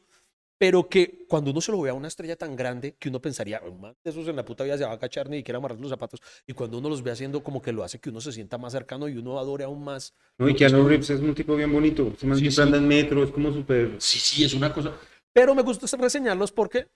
[0.61, 3.61] pero que cuando uno se lo ve a una estrella tan grande que uno pensaría,
[3.65, 5.91] "Un man esos en la puta vida se va a cachar ni siquiera amarrar los
[5.91, 6.21] zapatos.
[6.47, 8.73] Y cuando uno los ve haciendo como que lo hace que uno se sienta más
[8.73, 10.15] cercano y uno adore aún más.
[10.39, 12.13] No, y Keanu Reeves es un tipo bien bonito.
[12.19, 12.61] Se Sí, sí.
[12.61, 13.97] anda en metro, es como súper...
[13.99, 14.93] Sí, sí, es una cosa.
[15.33, 16.89] Pero me gusta reseñarlos porque,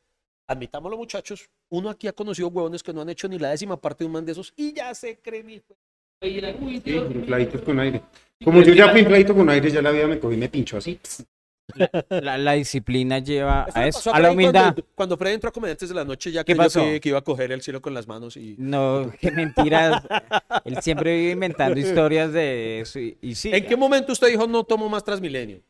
[0.46, 4.04] admitámoslo muchachos, uno aquí ha conocido huevones que no han hecho ni la décima parte
[4.04, 5.76] de un man de esos y ya se creen hijo
[6.60, 8.00] Uy, Sí, infladitos con aire.
[8.44, 10.98] Como yo ya fui infladito con aire, ya la vida me cogí me pinchó así.
[12.10, 14.62] La, la disciplina lleva Esto a eso, pasó a la humildad.
[14.74, 16.80] Cuando, cuando Freddy entró a Comediantes de la Noche, ya ¿Qué creyó pasó?
[16.80, 18.56] que, que iba a coger el cielo con las manos y...
[18.58, 20.02] No, qué mentiras.
[20.64, 22.98] Él siempre vive inventando historias de eso.
[23.00, 25.62] Y, y sí, ¿En qué momento usted dijo no tomo más Transmilenio?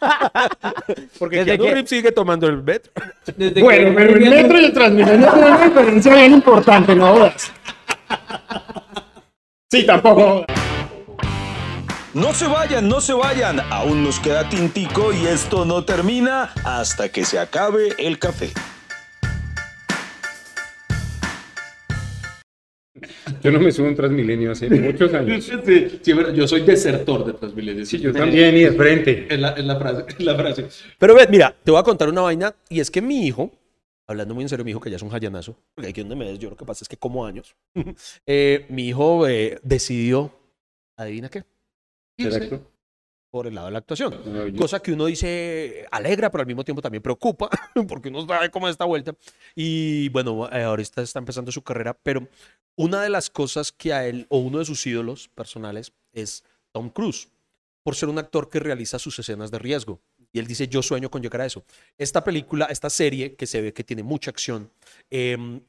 [1.18, 2.92] Porque Desde Keanu que- Reeves sigue tomando el metro.
[3.36, 7.06] desde Bueno, que- pero el metro y el Transmilenio tienen una diferencia bien importante, no
[7.14, 7.52] jodas.
[9.70, 10.44] Sí, tampoco.
[12.14, 13.60] No se vayan, no se vayan.
[13.70, 18.50] Aún nos queda tintico y esto no termina hasta que se acabe el café.
[23.46, 25.44] Yo no me subo a un Transmilenio hace muchos años.
[25.44, 25.52] Sí,
[26.02, 27.86] sí, yo soy desertor de Transmilenio.
[27.86, 29.26] Sí, yo también, y de frente.
[29.30, 30.04] Es la, es la frase.
[30.08, 30.66] es la frase.
[30.98, 33.52] Pero ve, mira, te voy a contar una vaina y es que mi hijo,
[34.08, 36.24] hablando muy en serio, mi hijo que ya es un jayanazo, porque aquí donde me
[36.24, 37.54] ves yo lo que pasa es que como años,
[38.26, 40.32] eh, mi hijo eh, decidió,
[40.96, 41.44] adivina qué,
[42.18, 42.60] ¿Será que?
[43.36, 44.18] Por el lado de la actuación.
[44.24, 47.50] No, yo- Cosa que uno dice alegra, pero al mismo tiempo también preocupa,
[47.88, 49.14] porque uno sabe cómo es esta vuelta.
[49.54, 52.26] Y bueno, eh, ahorita está empezando su carrera, pero
[52.76, 56.88] una de las cosas que a él, o uno de sus ídolos personales, es Tom
[56.88, 57.28] Cruise,
[57.82, 60.00] por ser un actor que realiza sus escenas de riesgo.
[60.32, 61.62] Y él dice, yo sueño con llegar a eso.
[61.98, 64.70] Esta película, esta serie, que se ve que tiene mucha acción,
[65.10, 65.60] em,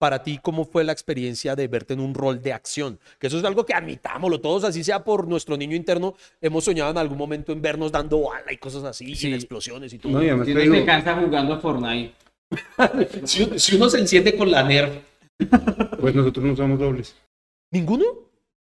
[0.00, 2.98] para ti, ¿cómo fue la experiencia de verte en un rol de acción?
[3.18, 6.90] Que eso es algo que admitámoslo todos, así sea por nuestro niño interno, hemos soñado
[6.90, 9.26] en algún momento en vernos dando bala y cosas así, Sí.
[9.26, 10.12] en explosiones y todo.
[10.12, 12.14] No, y además Si te uno se digo, cansa jugando a Fortnite.
[13.26, 14.96] Si, si uno se enciende con la NERF,
[16.00, 17.14] pues nosotros no usamos dobles.
[17.70, 18.04] ¿Ninguno?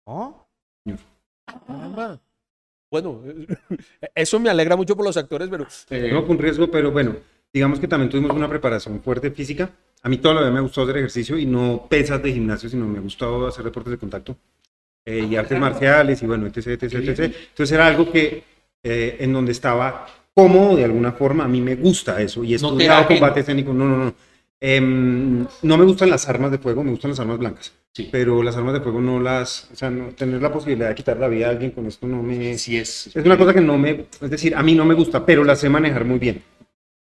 [0.08, 0.44] ¿No?
[1.66, 2.20] Caramba.
[2.90, 3.22] Bueno,
[4.14, 7.14] eso me alegra mucho por los actores, pero eh, No, con riesgo, pero bueno,
[7.52, 9.70] digamos que también tuvimos una preparación fuerte física.
[10.02, 12.86] A mí toda la vida me gustó hacer ejercicio y no pesas de gimnasio, sino
[12.86, 14.36] me gustó hacer deportes de contacto
[15.04, 17.34] eh, y artes marciales y bueno, etc, etc, etc.
[17.50, 18.44] Entonces era algo que
[18.82, 22.58] eh, en donde estaba cómodo de alguna forma, a mí me gusta eso y he
[22.58, 24.14] No estudiado combate escénico, no, no, no.
[24.60, 27.72] Em, no me gustan las armas de fuego, me gustan las armas blancas.
[27.92, 28.08] Sí.
[28.10, 31.16] Pero las armas de fuego no las, o sea, no, tener la posibilidad de quitar
[31.16, 33.08] la vida a alguien con esto no me, sí es.
[33.08, 35.56] es una cosa que no me, es decir, a mí no me gusta, pero la
[35.56, 36.42] sé manejar muy bien.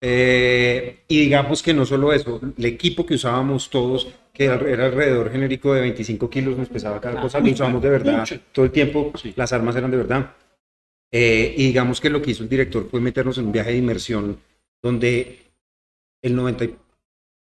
[0.05, 4.55] Eh, y digamos que no solo eso, el equipo que usábamos todos, que era
[4.87, 8.73] alrededor genérico de 25 kilos, nos pesaba cada cosa, lo usábamos de verdad todo el
[8.73, 10.35] tiempo, las armas eran de verdad.
[11.13, 13.77] Eh, y digamos que lo que hizo el director fue meternos en un viaje de
[13.79, 14.39] inmersión
[14.83, 15.39] donde
[16.23, 16.75] el 90 y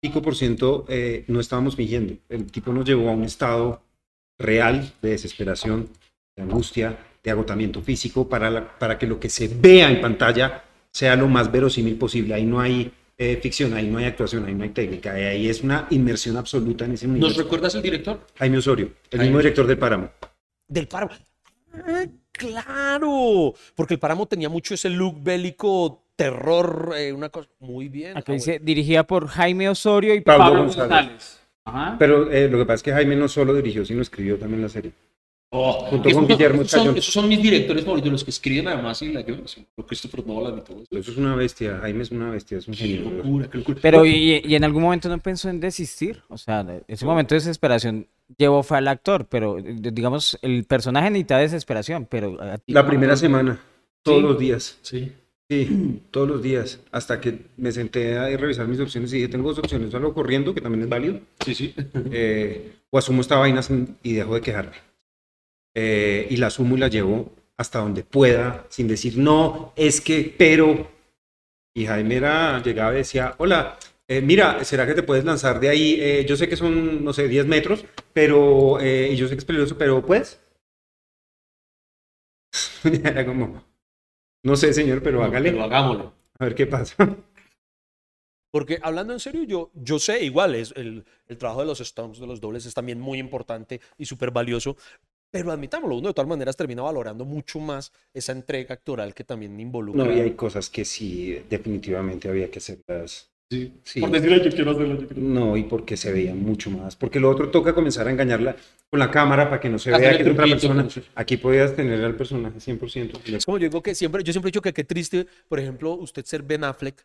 [0.02, 2.14] pico por ciento eh, no estábamos fingiendo.
[2.28, 3.80] El tipo nos llevó a un estado
[4.38, 5.88] real de desesperación,
[6.36, 10.64] de angustia, de agotamiento físico para, la- para que lo que se vea en pantalla
[10.92, 12.34] sea lo más verosímil posible.
[12.34, 15.62] Ahí no hay eh, ficción, ahí no hay actuación, ahí no hay técnica, ahí es
[15.62, 17.42] una inmersión absoluta en ese ¿Nos universo.
[17.42, 18.26] recuerdas el director?
[18.38, 19.24] Jaime Osorio, el Jaime.
[19.24, 20.10] mismo director del Páramo.
[20.68, 21.12] Del páramo.
[21.74, 23.54] Ah, claro.
[23.74, 27.48] Porque el páramo tenía mucho ese look bélico, terror, eh, una cosa.
[27.60, 28.16] Muy bien.
[28.16, 30.88] Acá Ah, dice, dirigida por Jaime Osorio y Pablo Pablo, González.
[30.88, 31.40] González.
[31.64, 31.96] Ajá.
[31.98, 34.68] Pero eh, lo que pasa es que Jaime no solo dirigió, sino escribió también la
[34.68, 34.92] serie.
[35.52, 38.68] Oh, Junto con son- Guillermo esos son, esos son mis directores favoritos, los que escriben
[38.68, 39.24] además y la
[39.74, 40.96] por Christopher Nolan y todo eso.
[40.96, 43.10] Eso es una bestia, Jaime es una bestia, es un Qué genio.
[43.10, 43.78] locura, qué locura.
[43.82, 47.40] Pero y, y en algún momento no pensó en desistir, o sea, ese momento de
[47.40, 48.06] desesperación
[48.38, 53.16] llevó fue al actor, pero digamos el personaje necesita desesperación, pero a ti La primera
[53.16, 53.60] semana,
[54.04, 54.22] todos Sí.
[54.28, 54.78] los días.
[54.82, 55.12] Sí.
[55.50, 59.48] Sí, todos los días, hasta que me senté a revisar mis opciones y dije, tengo
[59.48, 61.74] dos opciones, salgo corriendo, que también es válido, Sí, sí.
[62.12, 63.60] eh, o asumo esta vaina
[64.04, 64.76] y dejo de quejarme.
[65.74, 70.34] Eh, y la asumo y la llevo hasta donde pueda, sin decir, no, es que,
[70.36, 70.88] pero...
[71.74, 73.78] Y Jaime era, llegaba y decía, hola,
[74.08, 75.96] eh, mira, ¿será que te puedes lanzar de ahí?
[76.00, 79.38] Eh, yo sé que son, no sé, 10 metros, pero, eh, y yo sé que
[79.40, 80.40] es peligroso, pero ¿puedes?
[82.84, 83.62] Era como,
[84.44, 86.14] no sé, señor, pero hágale, Pero hagámoslo.
[86.38, 86.96] a ver qué pasa.
[88.52, 92.18] Porque hablando en serio, yo, yo sé, igual, es el, el trabajo de los stunts,
[92.18, 94.76] de los dobles, es también muy importante y súper valioso.
[95.30, 99.58] Pero admitámoslo, uno de todas maneras termina valorando mucho más esa entrega actoral que también
[99.60, 100.04] involucra.
[100.04, 103.30] No, y hay cosas que sí, definitivamente había que hacerlas.
[103.52, 103.72] Sí.
[103.82, 104.00] Sí.
[104.00, 106.94] Por decir, "Ay, yo quiero hacerlo, yo quiero No, y porque se veía mucho más.
[106.96, 108.56] Porque lo otro toca comenzar a engañarla
[108.88, 110.88] con la cámara para que no se Hacer vea que es otra persona.
[111.14, 113.20] Aquí podías tener al personaje 100%.
[113.26, 115.94] Es como yo digo que siempre, yo siempre he dicho que qué triste, por ejemplo,
[115.94, 117.04] usted ser Ben Affleck.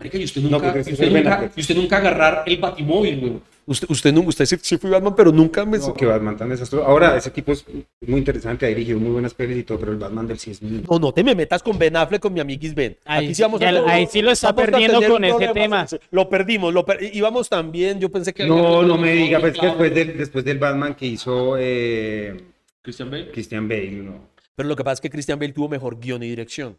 [0.00, 3.32] Marica, y usted No, nunca, que y usted nunca, usted nunca agarrar el batimóvil, güey.
[3.64, 5.78] Usted, usted, nunca, usted sí, sí fue Batman, pero nunca me...
[5.78, 6.84] No, que Batman tan desastroso.
[6.84, 7.64] Ahora, ese tipo es
[8.00, 10.60] muy interesante, ha dirigido muy buenas pelis y todo, pero el Batman del sí es
[10.62, 10.82] muy...
[10.90, 12.96] No, no te me metas con Ben Affleck, con mi amiguis Ben.
[13.04, 15.86] Ahí Aquí sí, vamos a lo- ahí sí lo está perdiendo con ese tema.
[16.10, 18.46] Lo perdimos, lo per- íbamos tan bien, yo pensé que...
[18.46, 19.74] No, no me diga, pues que Claro.
[19.78, 22.40] después del, después del Batman que hizo eh,
[22.82, 23.30] Christian Bale.
[23.30, 24.28] Christian Bale, no.
[24.56, 26.76] Pero lo que pasa es que Christian Bale tuvo mejor guion y dirección.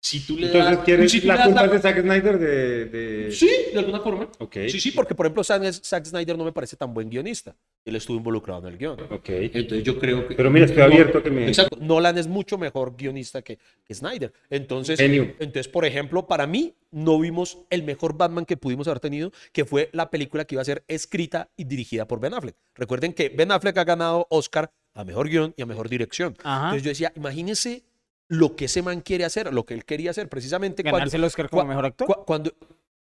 [0.00, 0.84] Si tú le Entonces, das...
[0.84, 2.84] ¿quieres si tú la le das culpa la- es de Zack Snyder de...?
[2.86, 3.32] de...
[3.32, 4.28] Sí, de alguna forma.
[4.38, 7.56] Ok, Sí, sí, porque por ejemplo Zack, Zack Snyder no me parece tan buen guionista.
[7.84, 9.00] Él estuvo involucrado en el guion.
[9.10, 9.28] ok.
[9.28, 10.34] Entonces yo creo que...
[10.36, 11.48] Pero mira, estoy abierto a que me...
[11.48, 11.76] Exacto.
[11.80, 14.32] Nolan es mucho mejor guionista que, que Snyder.
[14.50, 15.34] Entonces, Genio.
[15.40, 19.64] entonces, por ejemplo, para mí no vimos el mejor Batman que pudimos haber tenido, que
[19.64, 22.54] fue la película que iba a ser escrita y dirigida por Ben Affleck.
[22.76, 26.36] Recuerden que Ben Affleck ha ganado Oscar a mejor guion y a mejor dirección.
[26.44, 26.66] Ajá.
[26.66, 27.82] Entonces yo decía, imagínense
[28.28, 31.26] lo que ese man quiere hacer, lo que él quería hacer, precisamente ganarse el cuando,
[31.26, 32.08] Oscar como cua- mejor actor.
[32.08, 32.52] cua- cuando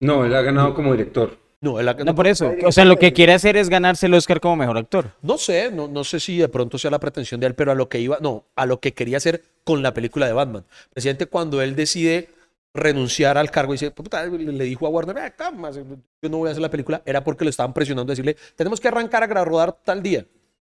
[0.00, 1.36] No, él ha ganado como director.
[1.60, 2.52] no, él ha- No, por eso.
[2.64, 5.10] O sea, lo que quiere hacer es ganarse el Oscar como mejor actor.
[5.22, 7.74] No sé, no, no sé si de pronto sea la pretensión de él, pero a
[7.74, 10.64] lo que iba, no, a lo que quería hacer con la película de Batman.
[10.92, 12.28] Presidente, cuando él decide
[12.74, 16.36] renunciar al cargo y dice, "Puta", le le dijo a Warner, "Ah, calma, yo no
[16.38, 19.22] voy a hacer la película, era porque lo estaban presionando a decirle, tenemos que arrancar
[19.24, 20.26] a rodar tal día.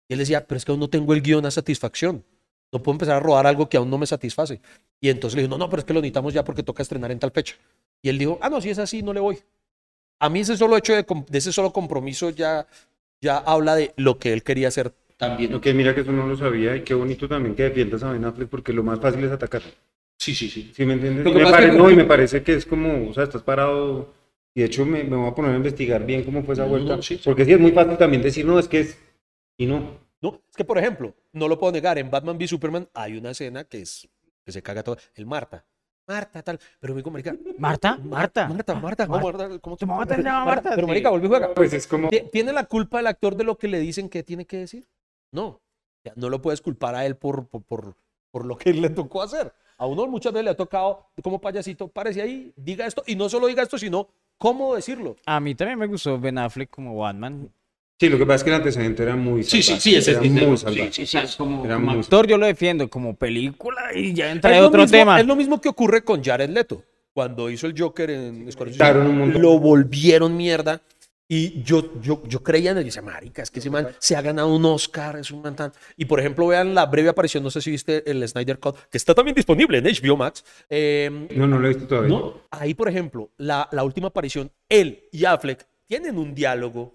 [0.09, 2.23] Y él decía, pero es que aún no tengo el guion a satisfacción.
[2.73, 4.61] No puedo empezar a rodar algo que aún no me satisface.
[5.01, 7.11] Y entonces le dijo, no, no, pero es que lo necesitamos ya porque toca estrenar
[7.13, 7.55] en tal fecha.
[8.03, 9.39] Y él dijo, ah, no, si es así, no le voy.
[10.19, 12.67] A mí ese solo hecho de, ese solo compromiso ya,
[13.21, 15.55] ya habla de lo que él quería hacer También.
[15.55, 18.25] Ok, mira que eso no lo sabía y qué bonito también que defiendas a Ben
[18.25, 19.63] Affleck porque lo más fácil es atacar.
[20.19, 20.73] Sí, sí, sí.
[20.75, 21.25] ¿Sí me entiendes?
[21.33, 24.15] Me pare- que- no, y me parece que es como, o sea, estás parado
[24.55, 26.71] y de hecho me, me voy a poner a investigar bien cómo fue esa No,
[26.71, 26.97] vuelta.
[26.97, 27.23] no, sí, sí.
[27.25, 28.99] Porque sí es muy fácil también decir, no, es que es...
[29.59, 30.06] Y no.
[30.33, 33.31] No, es que por ejemplo, no lo puedo negar, en Batman v Superman hay una
[33.31, 34.09] escena que es
[34.45, 35.65] que se caga todo, el Marta.
[36.09, 38.47] Marta, tal, pero me digo, marica, Marta, Marta.
[38.49, 40.71] Marta, Marta, ¿cómo, Marta, ¿cómo ¿Cómo Marta Marta?
[40.71, 40.87] Pero Sí.
[40.87, 41.53] marica, volvió y juega.
[41.55, 42.09] Pues es como...
[42.11, 44.87] ¿Ti- ¿Tiene la culpa el actor de lo que le dicen que tiene que decir?
[45.33, 45.61] No.
[46.05, 47.97] Sea, no lo puedes culpar a él por, por, por,
[48.31, 49.53] por lo que le tocó hacer.
[49.79, 53.29] A uno muchas veces le ha tocado como payasito, párese ahí, diga esto, y no
[53.29, 54.09] solo diga esto, sino
[54.39, 55.17] cómo decirlo.
[55.27, 57.51] A mí también me gustó Ben Affleck como Batman.
[57.99, 60.11] Sí, lo que pasa es que el antecedente era muy Sí, sí, salvaje, sí, ese
[60.11, 60.93] era es muy sí, salvaje.
[60.93, 61.19] sí, sí.
[61.39, 64.83] Como, Era como muy- actor yo lo defiendo, como película y ya entra Es otro
[64.83, 65.21] mismo- tema.
[65.21, 66.83] Es lo mismo que ocurre con Jared Leto.
[67.15, 69.41] Cuando hizo el Joker en montón.
[69.41, 70.83] lo volvieron mierda.
[71.29, 72.83] Y yo, yo, yo creía en él.
[72.83, 75.57] Y decía, marica, es que ese man se ha ganado un Oscar, es un man
[75.57, 75.73] tan...
[75.97, 78.97] Y por ejemplo, vean la breve aparición, no sé si viste el Snyder Cut, que
[78.99, 80.45] está también disponible en HBO Max.
[80.69, 82.11] Eh, No, no lo he visto todavía.
[82.11, 82.43] ¿no?
[82.51, 86.95] Ahí, por ejemplo, la, la última aparición, él y Affleck tienen un diálogo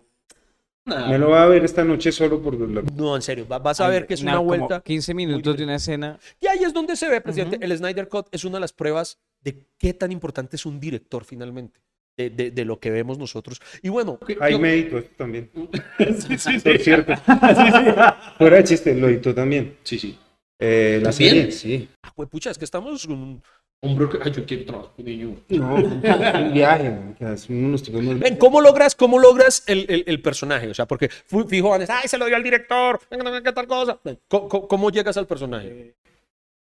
[0.86, 1.08] Nah.
[1.10, 2.82] Me lo va a ver esta noche solo por la...
[2.96, 4.82] No, en serio, va- vas a ver que es una como vuelta.
[4.82, 6.18] 15 minutos de una escena.
[6.40, 9.20] Y ahí es donde se ve, presidente, el Snyder Cut es una de las pruebas
[9.42, 11.82] de qué tan importante es un director finalmente,
[12.18, 13.62] de, de- de lo que vemos nosotros.
[13.84, 15.52] Y bueno, Ahí yo- me editó esto también.
[16.28, 16.84] sí, sí, Por sí.
[16.84, 17.14] cierto.
[18.40, 19.78] Fuera de chiste, lo editó también.
[19.84, 20.18] Sí, sí.
[20.60, 21.32] Eh, la ¿También?
[21.36, 21.90] serie, sí.
[22.04, 23.06] ah, pues, pucha, es que estamos...
[23.06, 23.42] un-
[23.84, 25.36] Hombre, que- ay, yo quiero trabajar con niño.
[25.50, 26.96] No, un viaje,
[27.50, 27.90] unos
[28.20, 30.68] Ven, ¿cómo logras, cómo logras el, el- el personaje?
[30.70, 33.42] O sea, porque fijo, van a decir, ay, se lo dio al director, venga, venga,
[33.42, 34.00] qué tal cosa.
[34.28, 35.96] ¿Cómo, cómo- llegas al personaje?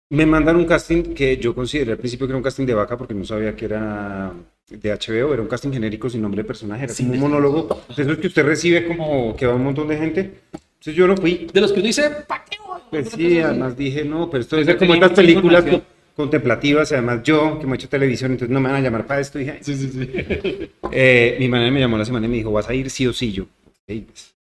[0.09, 2.97] Me mandan un casting que yo consideré al principio que era un casting de vaca
[2.97, 4.33] porque no sabía que era
[4.69, 7.81] de HBO, era un casting genérico sin nombre de personaje, era como un monólogo.
[7.95, 10.19] De esos que usted recibe como que va un montón de gente.
[10.51, 11.47] Entonces yo no fui.
[11.53, 12.79] De los que uno dice, ¿pa' qué voy?
[12.89, 15.96] Pues sí, además dije, no, pero esto es como estas películas información.
[16.17, 19.05] Co- contemplativas, además yo, que me he hecho televisión, entonces no me van a llamar
[19.05, 19.37] para esto.
[19.39, 19.59] Dije.
[19.61, 20.69] Sí, sí, sí.
[20.91, 23.13] Eh, mi madre me llamó la semana y me dijo, vas a ir sí o
[23.13, 23.31] sí.
[23.31, 24.33] Yo, "Ok, pues".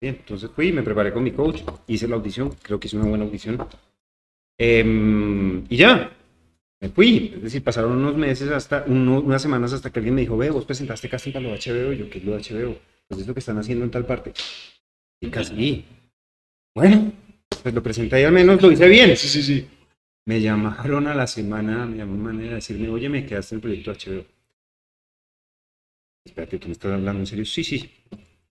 [0.00, 3.08] Bien, entonces fui, me preparé con mi coach, hice la audición, creo que hice una
[3.08, 3.58] buena audición.
[4.58, 6.10] Em, y ya,
[6.80, 7.32] me fui.
[7.36, 10.50] Es decir, pasaron unos meses, hasta uno- unas semanas hasta que alguien me dijo, ve,
[10.50, 11.92] vos presentaste casting para lo HBO.
[11.92, 12.76] Y yo, ¿qué es lo HBO?
[13.08, 14.32] Pues es lo que están haciendo en tal parte.
[15.20, 15.84] Y casi,
[16.76, 17.12] bueno,
[17.62, 19.16] pues lo presenté y al menos lo hice bien.
[19.16, 19.66] Sí, sí, sí.
[20.28, 23.62] Me llamaron a la semana, me llamó manera de decirme, oye, me quedaste en el
[23.62, 24.26] proyecto HBO.
[26.22, 27.46] Espérate, ¿tú me estás hablando en serio?
[27.46, 27.90] Sí, sí.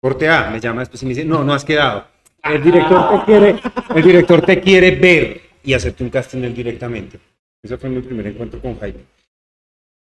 [0.01, 2.07] Corte A, me llama después y me dice, no, no has quedado.
[2.43, 3.59] El director te quiere,
[3.95, 7.19] el director te quiere ver y hacerte un casting él directamente.
[7.61, 9.01] Ese fue mi primer encuentro con Jaime.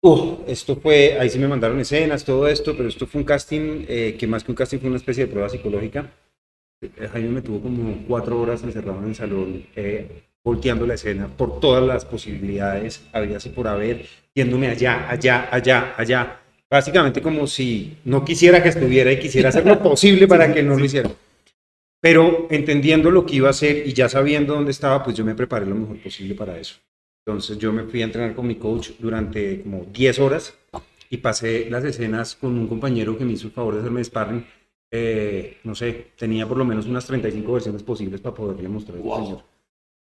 [0.02, 3.86] Uh, esto fue, ahí sí me mandaron escenas, todo esto, pero esto fue un casting
[3.88, 6.12] eh, que más que un casting fue una especie de prueba psicológica.
[6.82, 11.28] Eh, Jaime me tuvo como cuatro horas encerrado en el salón, eh, volteando la escena
[11.28, 16.38] por todas las posibilidades, había así por haber, yéndome allá, allá, allá, allá.
[16.70, 20.76] Básicamente como si no quisiera que estuviera y quisiera hacer lo posible para que no
[20.78, 21.12] lo hiciera.
[22.02, 25.36] Pero entendiendo lo que iba a hacer y ya sabiendo dónde estaba, pues yo me
[25.36, 26.76] preparé lo mejor posible para eso.
[27.26, 30.56] Entonces yo me fui a entrenar con mi coach durante como 10 horas
[31.12, 34.44] y pasé las escenas con un compañero que me hizo el favor de hacerme sparring.
[34.94, 39.00] Eh, no sé, tenía por lo menos unas 35 versiones posibles para poderle mostrar a
[39.00, 39.26] este Wow.
[39.26, 39.44] señor.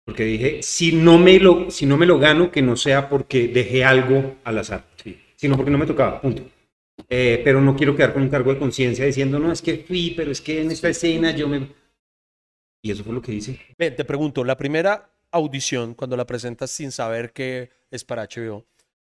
[0.09, 3.47] Porque dije, si no, me lo, si no me lo gano, que no sea porque
[3.47, 4.87] dejé algo al azar,
[5.35, 6.41] sino porque no me tocaba, punto.
[7.07, 10.15] Eh, pero no quiero quedar con un cargo de conciencia diciendo, no, es que fui,
[10.17, 11.67] pero es que en esta escena yo me...
[12.81, 13.59] Y eso fue lo que hice.
[13.77, 18.65] Ven, te pregunto, la primera audición, cuando la presentas sin saber que es para HBO,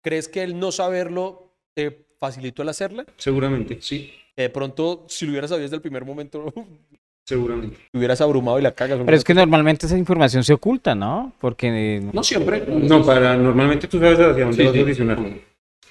[0.03, 3.07] ¿crees que el no saberlo te facilitó el hacerla?
[3.17, 4.13] Seguramente, Sí.
[4.37, 6.53] De pronto, si lo hubieras sabido desde el primer momento,
[7.31, 7.77] seguramente.
[7.91, 8.99] te hubieras abrumado y la cagas.
[9.05, 11.33] Pero es que normalmente esa información se oculta, ¿no?
[11.41, 12.65] Porque eh, No siempre.
[12.69, 15.43] No, para, normalmente tú sabes hacia dónde Sí, vas a sí.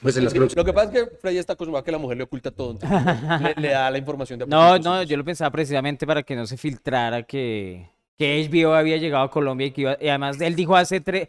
[0.01, 0.65] Pues en las Lo próximas.
[0.65, 2.71] que pasa es que Freddy está acostumbrado a que la mujer le oculta todo.
[2.71, 6.35] entonces le, le da la información de No, no, yo lo pensaba precisamente para que
[6.37, 10.39] no se filtrara que, que HBO había llegado a Colombia y que iba, y además
[10.39, 11.27] él dijo hace tres,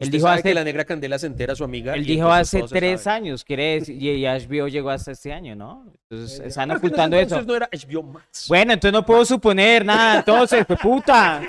[0.00, 1.94] él dijo hace, que la negra candela se entera a su amiga.
[1.94, 3.16] él dijo hace tres sabe.
[3.16, 5.84] años, quiere decir, y, y HBO llegó hasta este año, ¿no?
[6.08, 7.36] Entonces están en ocultando eso.
[7.36, 8.46] entonces no era HBO Max.
[8.48, 11.42] Bueno, entonces no puedo suponer nada, entonces, pues puta.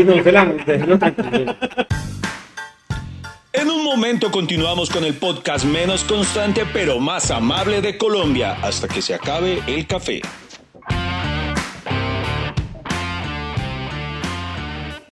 [3.54, 8.88] En un momento continuamos con el podcast menos constante pero más amable de Colombia hasta
[8.88, 10.22] que se acabe el café.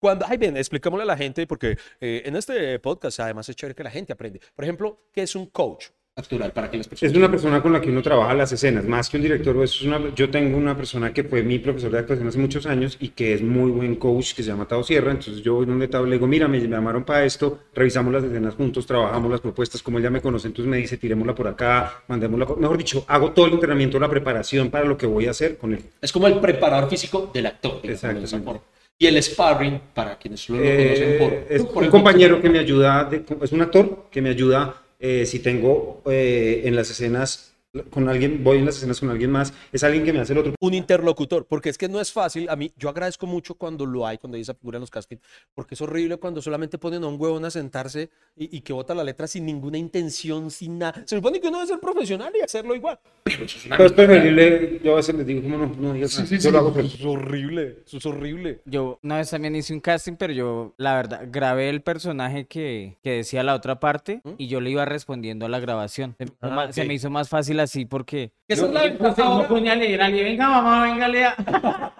[0.08, 3.76] Cuando, ay, bien, expliquémosle a la gente, porque eh, en este podcast además es chévere
[3.76, 4.40] que la gente aprende.
[4.56, 5.88] Por ejemplo, ¿qué es un coach?
[6.16, 7.12] Actoral, para que las personas.
[7.12, 9.54] Es una persona con la que uno trabaja las escenas, más que un director.
[9.62, 12.66] Eso es una, yo tengo una persona que fue mi profesor de actuación hace muchos
[12.68, 15.12] años y que es muy buen coach, que se llama Tao Sierra.
[15.12, 18.56] Entonces yo voy donde Tao le digo, mira, me llamaron para esto, revisamos las escenas
[18.56, 22.02] juntos, trabajamos las propuestas, como él ya me conoce, entonces me dice, tirémosla por acá,
[22.08, 22.58] mandémosla por...
[22.58, 25.74] Mejor dicho, hago todo el entrenamiento, la preparación para lo que voy a hacer con
[25.74, 25.84] él.
[26.02, 27.82] Es como el preparador físico del actor.
[27.82, 28.62] digamos,
[29.00, 31.34] Y el sparring, para quienes lo conocen por.
[31.34, 34.30] Eh, es por un el compañero que me ayuda, de- es un actor que me
[34.30, 37.54] ayuda eh, si tengo eh, en las escenas
[37.92, 40.40] con alguien, voy en las escenas con alguien más, es alguien que me hace el
[40.40, 40.54] otro.
[40.60, 42.50] Un interlocutor, porque es que no es fácil.
[42.50, 45.22] A mí, yo agradezco mucho cuando lo hay, cuando hay esa figura en los castings,
[45.54, 48.96] porque es horrible cuando solamente ponen a un huevón a sentarse y, y que bota
[48.96, 51.04] la letra sin ninguna intención, sin nada.
[51.06, 53.00] Se supone que uno debe ser profesional y hacerlo igual.
[53.24, 55.94] Pero eso es una Pero es preferible, yo a veces les digo, como no, no
[55.94, 56.52] digas Sí, nada, sí, yo sí.
[56.52, 58.62] lo hago, pero- Eso es horrible, eso es horrible.
[58.66, 62.98] Yo una vez también hice un casting, pero yo, la verdad, grabé el personaje que,
[63.04, 66.16] que decía la otra parte y yo le iba respondiendo a la grabación.
[66.18, 68.32] Se me hizo Ah, más- se me hizo más fácil así porque...
[68.48, 69.48] Esa es la ventaja no ahora.
[69.48, 71.36] ponía a leer a alguien, venga mamá, venga lea.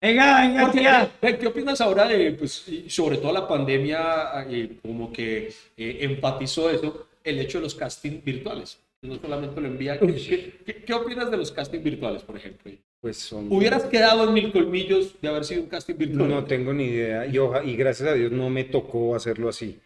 [0.00, 1.10] venga, venga Porque, tía.
[1.20, 6.70] ve, ¿Qué opinas ahora de, pues, sobre todo la pandemia, eh, como que eh, enfatizó
[6.70, 8.78] eso, el hecho de los castings virtuales?
[9.02, 9.98] No solamente lo envía.
[9.98, 12.72] ¿Qué, qué- qué- qué opinas de los castings virtuales, por ejemplo?
[13.02, 13.52] Pues son...
[13.52, 16.26] ¿Hubieras quedado en mil colmillos de haber sido un casting virtual?
[16.28, 17.26] No tengo ni idea.
[17.26, 19.78] Y, oja- y gracias a Dios no me tocó hacerlo así.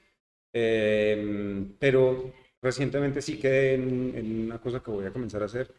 [0.52, 2.32] Eh, pero
[2.62, 5.72] recientemente sí quedé en, en una cosa que voy a comenzar a hacer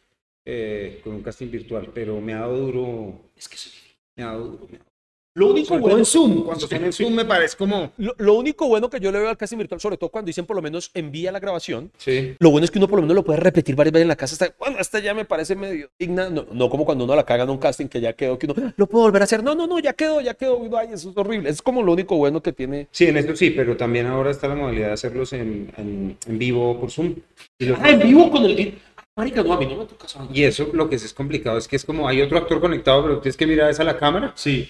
[0.46, 1.92] eh, con un casting virtual.
[1.94, 3.32] Pero me ha dado duro.
[3.36, 3.96] Es que difícil.
[4.16, 4.68] Me ha dado duro.
[4.70, 4.89] me ha dado-
[5.36, 6.44] Lo único Sobre todo bueno en Zoom.
[6.44, 7.92] Cuando son en Zoom me parece como.
[7.98, 10.46] Lo, lo único bueno que yo le veo al casting virtual, sobre todo cuando dicen
[10.46, 12.36] por lo menos envía la grabación, Sí.
[12.40, 14.16] lo bueno es que uno por lo menos lo puede repetir varias veces en la
[14.16, 14.34] casa.
[14.34, 16.30] Hasta, bueno, esta ya me parece medio digna.
[16.30, 18.56] No, no como cuando uno la caga en un casting que ya quedó, que uno
[18.58, 19.44] "Ah, lo puedo volver a hacer.
[19.44, 20.58] No, no, no, ya quedó, ya quedó.
[20.58, 21.50] Uno, Ay, eso es horrible.
[21.50, 22.88] Es como lo único bueno que tiene.
[22.92, 26.40] Sí, en esto sí, pero también ahora está la modalidad de hacerlos en, en, en
[26.40, 27.16] vivo por Zoom.
[27.60, 28.78] Y, los- Ah, en vivo con el.
[29.16, 31.68] Marica, no, a mí no me toca y eso lo que es, es complicado es
[31.68, 34.32] que es como hay otro actor conectado, pero tienes que mirar esa a la cámara.
[34.36, 34.70] Sí.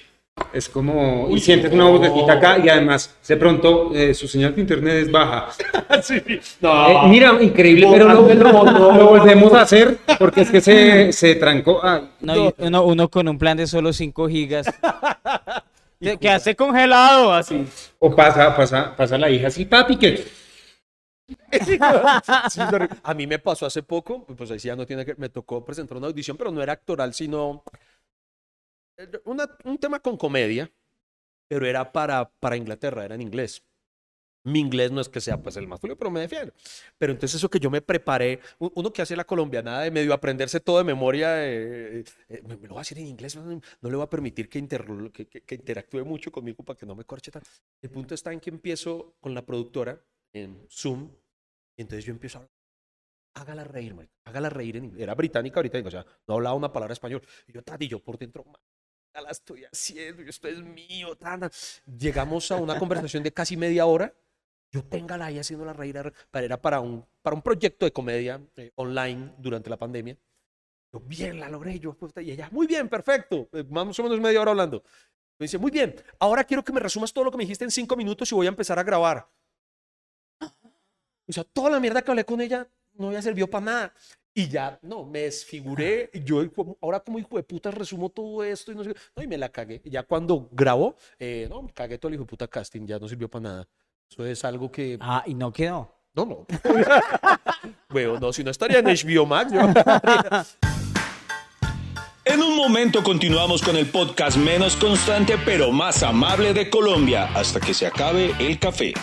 [0.52, 1.90] Es como, y sientes no.
[1.92, 5.50] una vocecita acá y además de pronto eh, su señal de internet es baja.
[6.62, 6.88] No.
[6.88, 11.36] Eh, mira, increíble, pero lo, lo- lo volvemos a hacer porque es que se, se
[11.36, 11.80] trancó.
[11.84, 14.68] Ay, No, y uno, uno con un plan de solo 5 gigas.
[16.00, 17.66] Te quedaste congelado así.
[18.00, 20.24] o pasa, pasa, pasa la hija así, papi, que
[23.04, 25.64] a mí me pasó hace poco, pues ahí sí ya no tiene que, me tocó
[25.64, 27.64] presentar una audición, pero no era actoral, sino
[29.26, 30.72] una- un tema con comedia,
[31.48, 33.64] pero era para, para Inglaterra, era en inglés.
[34.46, 36.54] Mi inglés no es que sea pues el más fluido, pero me defiendo.
[36.98, 40.62] Pero entonces eso que yo me preparé, uno que hace la colombianada de medio aprenderse
[40.62, 43.90] todo de memoria, eh, eh, me, me lo va a hacer en inglés, no, no
[43.90, 46.96] le voy a permitir que, interlo- que, que- que interactúe mucho conmigo para que no
[46.96, 47.50] me corche tanto.
[47.82, 50.02] El punto está en que empiezo con la productora
[50.34, 51.12] en Zoom,
[51.78, 52.52] y entonces yo empiezo a hablar.
[53.36, 55.04] Hágala reír, marica, hágala reír en inglés.
[55.04, 57.22] Era británica, británica, o sea, no hablaba una palabra español.
[57.48, 58.79] Y yo, "Tati", yo por dentro, "Ma, ya
[59.14, 61.50] la estoy haciendo, esto es mío, tana.
[61.86, 64.14] Llegamos a una conversación de casi media hora.
[64.72, 68.40] Yo téngala ahí haciéndola reír, ar- para- era para un, para un proyecto de comedia
[68.56, 70.16] eh, online durante la pandemia.
[70.94, 71.80] Yo, bien, la logré.
[71.80, 73.50] Yo, puta, y ella, muy bien, perfecto.
[73.54, 74.84] eh, Más o menos media hora hablando.
[75.40, 77.72] Me dice, muy bien, ahora quiero que me resumas todo lo que me dijiste en
[77.72, 79.28] cinco minutos y voy a empezar a grabar.
[81.28, 83.94] O sea, toda la mierda que hablé con ella no había servido para nada.
[84.40, 86.10] Y ya, no, me desfiguré.
[86.14, 86.42] y Yo
[86.82, 88.94] ahora como hijo de puta resumo todo esto y no sé.
[89.16, 89.82] No, y me la cagué.
[89.84, 93.10] Ya cuando grabó, eh, no, me cagué todo el hijo de puta casting, ya no
[93.10, 93.68] sirvió para nada.
[94.10, 94.98] Eso es algo que...
[95.02, 95.94] Ah, y no quedó.
[96.14, 96.46] No, no.
[97.90, 99.52] Bueno, no, si no estaría en HBO Max.
[99.52, 99.60] yo-
[102.24, 107.60] En un momento continuamos con el podcast menos constante pero más amable de Colombia hasta
[107.60, 108.94] que se acabe el café.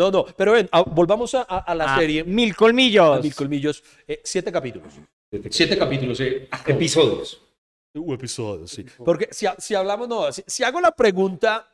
[0.00, 2.24] No, no, pero ven, a- volvamos a, a- a la Ah, serie.
[2.24, 3.18] Mil colmillos.
[3.18, 3.82] A Mil Colmillos.
[4.08, 4.94] eh, siete capítulos.
[5.50, 6.48] Siete capítulos, eh.
[6.66, 7.40] episodios.
[7.94, 8.86] Uh, episodios, sí.
[9.04, 11.68] Porque si, si hablamos, no, si, si hago la pregunta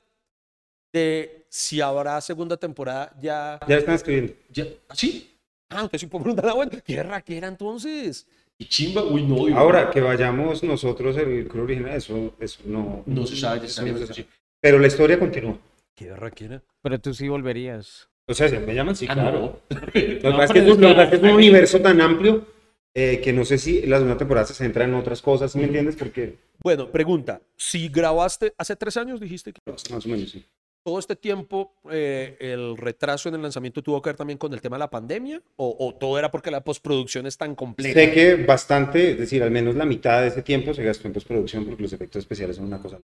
[0.92, 3.60] de si habrá segunda temporada, ya.
[3.68, 4.32] Ya están escribiendo.
[4.50, 4.64] Ya,
[4.94, 5.38] ¿Sí?
[5.70, 8.26] Ah, aunque sí puedo preguntar, ah, bueno, ¿qué raquera entonces?
[8.58, 9.46] Y chimba, uy, no.
[9.46, 9.58] Dios.
[9.58, 13.02] Ahora que vayamos nosotros el crew original, eso, eso no.
[13.06, 14.26] No se sabe no se sabe.
[14.60, 15.58] Pero la historia continúa.
[15.94, 16.62] ¿Qué raquera?
[16.82, 18.08] Pero tú sí volverías.
[18.28, 19.60] O sea, si me llaman, sí, Ah, claro.
[19.70, 19.80] no.
[19.80, 22.00] Lo que No, pasa es que es lo que es que es un universo tan
[22.00, 22.46] amplio
[22.94, 25.64] eh, que no sé si la segunda temporada se centra en otras cosas, ¿sí ¿me
[25.64, 25.96] entiendes?
[25.96, 27.40] Porque Bueno, pregunta.
[27.56, 30.44] Si grabaste hace tres años, dijiste que más o menos sí.
[30.82, 34.60] todo este tiempo eh, el retraso en el lanzamiento tuvo que ver también con el
[34.60, 37.94] tema de la pandemia o, o todo era porque la postproducción es tan compleja.
[38.00, 41.12] Sé que bastante, es decir, al menos la mitad de ese tiempo se gastó en
[41.14, 42.98] postproducción porque los efectos especiales son una cosa.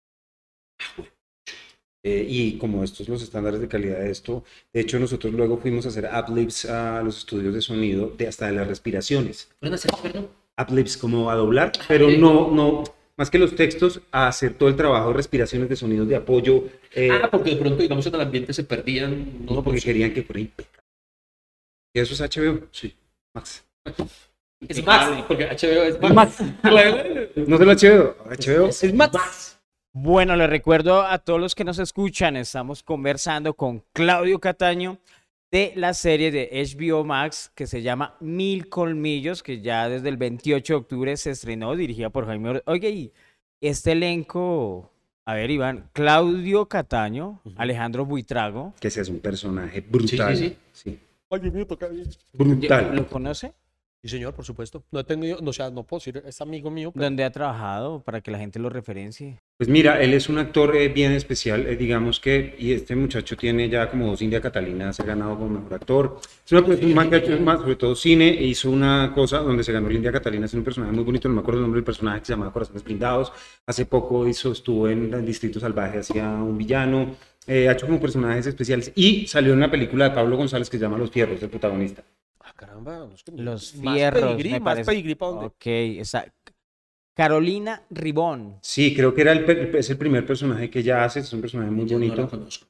[2.02, 4.42] Eh, y como estos los estándares de calidad de esto,
[4.72, 8.46] de hecho nosotros luego fuimos a hacer uplifts a los estudios de sonido de hasta
[8.46, 9.50] de las respiraciones.
[9.60, 10.28] ¿Pueden hacer perdón?
[10.58, 12.84] Uplifts como a doblar, pero no, no,
[13.18, 16.64] más que los textos, a hacer todo el trabajo de respiraciones de sonidos de apoyo.
[16.94, 19.44] eh, Ah, porque de pronto, digamos, en el ambiente se perdían.
[19.44, 20.80] no, porque querían que fuera impecable.
[21.94, 22.94] Y eso es HBO, Sí.
[23.34, 23.62] Max.
[24.68, 26.38] Es Max, porque HBO es Max.
[27.46, 29.49] No solo HBO, HBO Es Max.
[29.92, 34.98] Bueno, les recuerdo a todos los que nos escuchan, estamos conversando con Claudio Cataño
[35.50, 40.16] de la serie de HBO Max que se llama Mil Colmillos, que ya desde el
[40.16, 43.12] 28 de octubre se estrenó, dirigida por Jaime Oye, y
[43.60, 44.92] este elenco,
[45.24, 50.36] a ver, Iván, Claudio Cataño, Alejandro Buitrago, que ese es un personaje brutal.
[50.36, 51.00] sí, sí.
[51.52, 52.08] Mío, toca bien.
[52.32, 52.94] Brutal.
[52.94, 53.54] ¿lo conoce?
[54.02, 54.82] Sí, señor, por supuesto.
[54.92, 56.90] No he tenido, no, o sea, no puedo decir, es amigo mío.
[56.90, 59.38] pero- ¿Dónde ha trabajado para que la gente lo referencie?
[59.58, 63.36] Pues mira, él es un actor eh, bien especial, eh, digamos que, y este muchacho
[63.36, 66.18] tiene ya como dos India Catalinas, se ha ganado como mejor actor.
[66.46, 69.40] Es una, un man que ha hecho más, sobre todo cine, e hizo una cosa
[69.40, 71.64] donde se ganó el India Catalina, es un personaje muy bonito, no me acuerdo el
[71.64, 73.32] nombre del personaje, que se llamaba Corazones Blindados.
[73.66, 78.00] Hace poco hizo, estuvo en el Distrito Salvaje, hacía un villano, eh, ha hecho como
[78.00, 81.42] personajes especiales, y salió en una película de Pablo González que se llama Los Fierros,
[81.42, 82.02] el protagonista.
[82.60, 82.98] Caramba.
[82.98, 84.90] no es que- Los más fierros, pedigrí, me más parece.
[84.90, 85.46] pedigrí, ¿pa' dónde?
[85.46, 86.26] Ok, esa...
[87.14, 88.56] Carolina Ribón.
[88.62, 89.44] Sí, creo que era el,
[89.74, 92.28] es el primer personaje que ella hace, es un personaje muy Yo no la bonito.
[92.30, 92.66] conozco.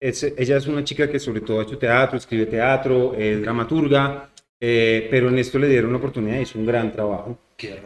[0.00, 4.30] Es- ella es una chica que sobre todo ha hecho teatro, escribe teatro, es dramaturga,
[4.60, 7.38] eh, pero en esto le dieron la oportunidad y hizo un gran trabajo.
[7.56, 7.80] Qué.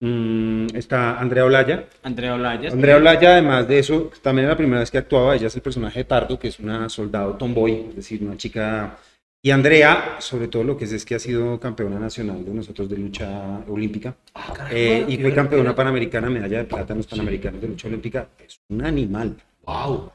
[0.00, 1.88] Mm, está Andrea Olaya.
[2.02, 2.70] Andrea Olaya.
[2.70, 5.34] Andrea Olaya, además de eso, también era la primera vez que actuaba.
[5.34, 8.96] Ella es el personaje de Pardo, que es una soldado tomboy, es decir, una chica.
[9.40, 12.88] Y Andrea, sobre todo lo que es, es que ha sido campeona nacional de nosotros
[12.88, 14.16] de lucha olímpica.
[14.34, 17.86] Ah, caramba, Eh, y fue campeona panamericana, medalla de plata en los panamericanos de lucha
[17.86, 18.28] olímpica.
[18.44, 19.36] Es un animal.
[19.64, 20.10] Wow.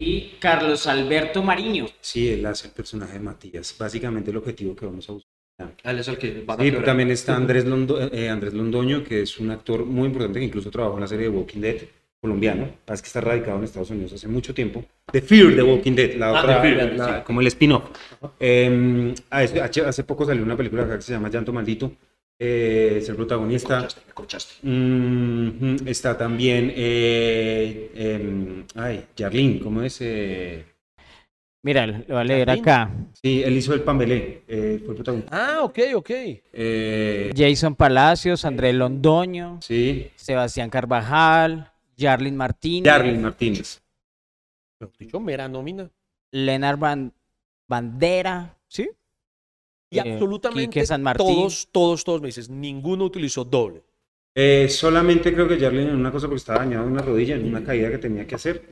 [0.00, 1.86] Y Carlos Alberto Mariño.
[2.00, 3.76] Sí, él hace el personaje de Matías.
[3.78, 5.30] Básicamente el objetivo que vamos a buscar.
[5.84, 9.20] Él es el que van a Sí, también está Andrés, Londo- eh, Andrés Londoño, que
[9.22, 11.76] es un actor muy importante que incluso trabajó en la serie de Walking Dead
[12.26, 12.68] colombiano.
[12.84, 14.84] Pasa que está radicado en Estados Unidos hace mucho tiempo.
[15.10, 17.22] The Fear de Walking Dead, la Ah, otra, The Fear, la- sí.
[17.26, 17.82] como el spin-off.
[18.38, 21.92] Eh, hace, poco salió una película acá que se llama Llanto Maldito.
[22.38, 23.68] Eh, es el Me protagonista.
[23.80, 24.54] corchaste, me corchaste.
[24.62, 26.72] Mm, está también.
[26.76, 29.98] Eh, em, ay, Jarlín, ¿cómo es?
[30.00, 30.64] Eh,
[31.64, 32.90] Mira, lo voy a leer acá.
[33.20, 34.42] sí, él hizo el Pambelé.
[34.48, 35.30] eh, fue el protagonista.
[35.58, 36.10] Ah, ok, ok.
[36.52, 43.82] Eh, Jason Palacios, Andrés Londoño, sí, Sebastián Carvajal, Jarlin Martínez, Jarlín Martínez.
[44.80, 45.90] Mejor dicho, mera nómina.
[46.32, 47.12] Leonard Ban-
[47.68, 48.88] Bandera, ¿sí?
[49.90, 51.26] Y Eh, absolutamente San Martín.
[51.26, 53.82] todos, todos, todos me dices, ninguno utilizó doble.
[54.34, 57.44] Eh, solamente creo que Jarlin en una cosa porque estaba dañado en una rodilla, en
[57.46, 58.66] una caída que tenía que hacer.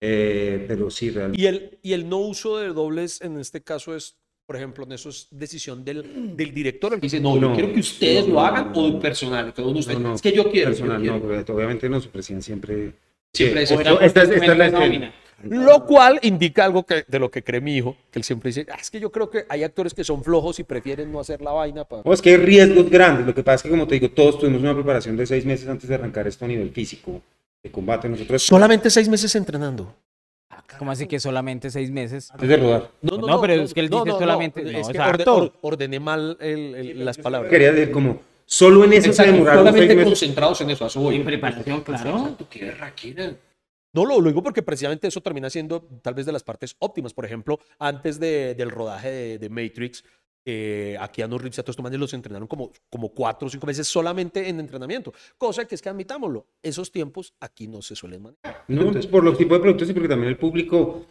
[0.00, 1.40] Eh, pero sí, realmente.
[1.40, 4.92] Y el, y el no uso de dobles en este caso es, por ejemplo, en
[4.92, 6.94] eso es decisión del, del director.
[6.94, 9.52] el que Dice, no, yo No, quiero que ustedes no, lo hagan no, o personal.
[9.52, 9.98] Cada uno de ustedes.
[10.00, 10.70] No, no, es que yo quiero.
[10.70, 11.16] yo personal, quiero.
[11.16, 12.92] no, porque obviamente no, su presidente siempre.
[13.34, 15.12] Siempre Sí, es- esto- esta, es- esta es la escena.
[15.42, 18.66] Lo cual indica algo que, de lo que cree mi hijo, que él siempre dice,
[18.72, 21.42] "Ah, es que yo creo que hay actores que son flojos y prefieren no hacer
[21.42, 22.02] la vaina para...
[22.06, 23.26] No, es que hay riesgos grandes.
[23.26, 25.68] Lo que pasa es que, como te digo, todos tuvimos una preparación de seis meses
[25.68, 27.20] antes de arrancar esto a nivel físico,
[27.62, 28.08] de combate.
[28.08, 29.94] Nosotros, Solamente seis meses entrenando.
[30.78, 32.30] ¿Cómo así que solamente seis meses?
[32.30, 35.24] antes de rodar, No, pero es que él dice solamente- no, es es que orde-
[35.26, 37.50] or- ordené mal el- el- las palabras.
[37.50, 40.10] quería decir como, solo en eso se Exacto, demoraron seis solamente meses.
[40.10, 40.84] concentrados en eso.
[40.84, 41.16] a voy.
[41.16, 42.36] En preparación, claro.
[42.50, 43.34] Qué raquera.
[43.92, 47.14] No, lo, lo digo porque precisamente eso termina siendo tal vez de las partes óptimas.
[47.14, 50.04] Por ejemplo, antes de- del rodaje de, de Matrix,
[50.48, 53.50] eh, aquí a Reeves y a todos estos manes los entrenaron como, como cuatro o
[53.50, 55.12] cinco meses solamente en entrenamiento.
[55.36, 58.64] Cosa que es que admitámoslo, esos tiempos aquí no se suelen manejar.
[58.68, 61.04] No, por los tipos de productos y porque también el público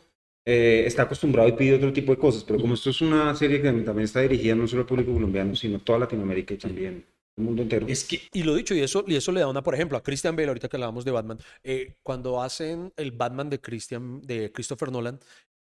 [0.45, 2.45] eh, está acostumbrado y pide otro tipo de cosas.
[2.45, 5.53] Pero como esto es una serie que también está dirigida no solo al público colombiano,
[5.53, 7.05] sino a toda Latinoamérica y también
[7.35, 7.87] el mundo entero.
[7.89, 10.03] Es que, y lo dicho, y eso, y eso le da una, por ejemplo, a
[10.03, 14.51] Christian Bale, ahorita que hablábamos de Batman, eh, cuando hacen el Batman de, Christian, de
[14.53, 15.19] Christopher Nolan,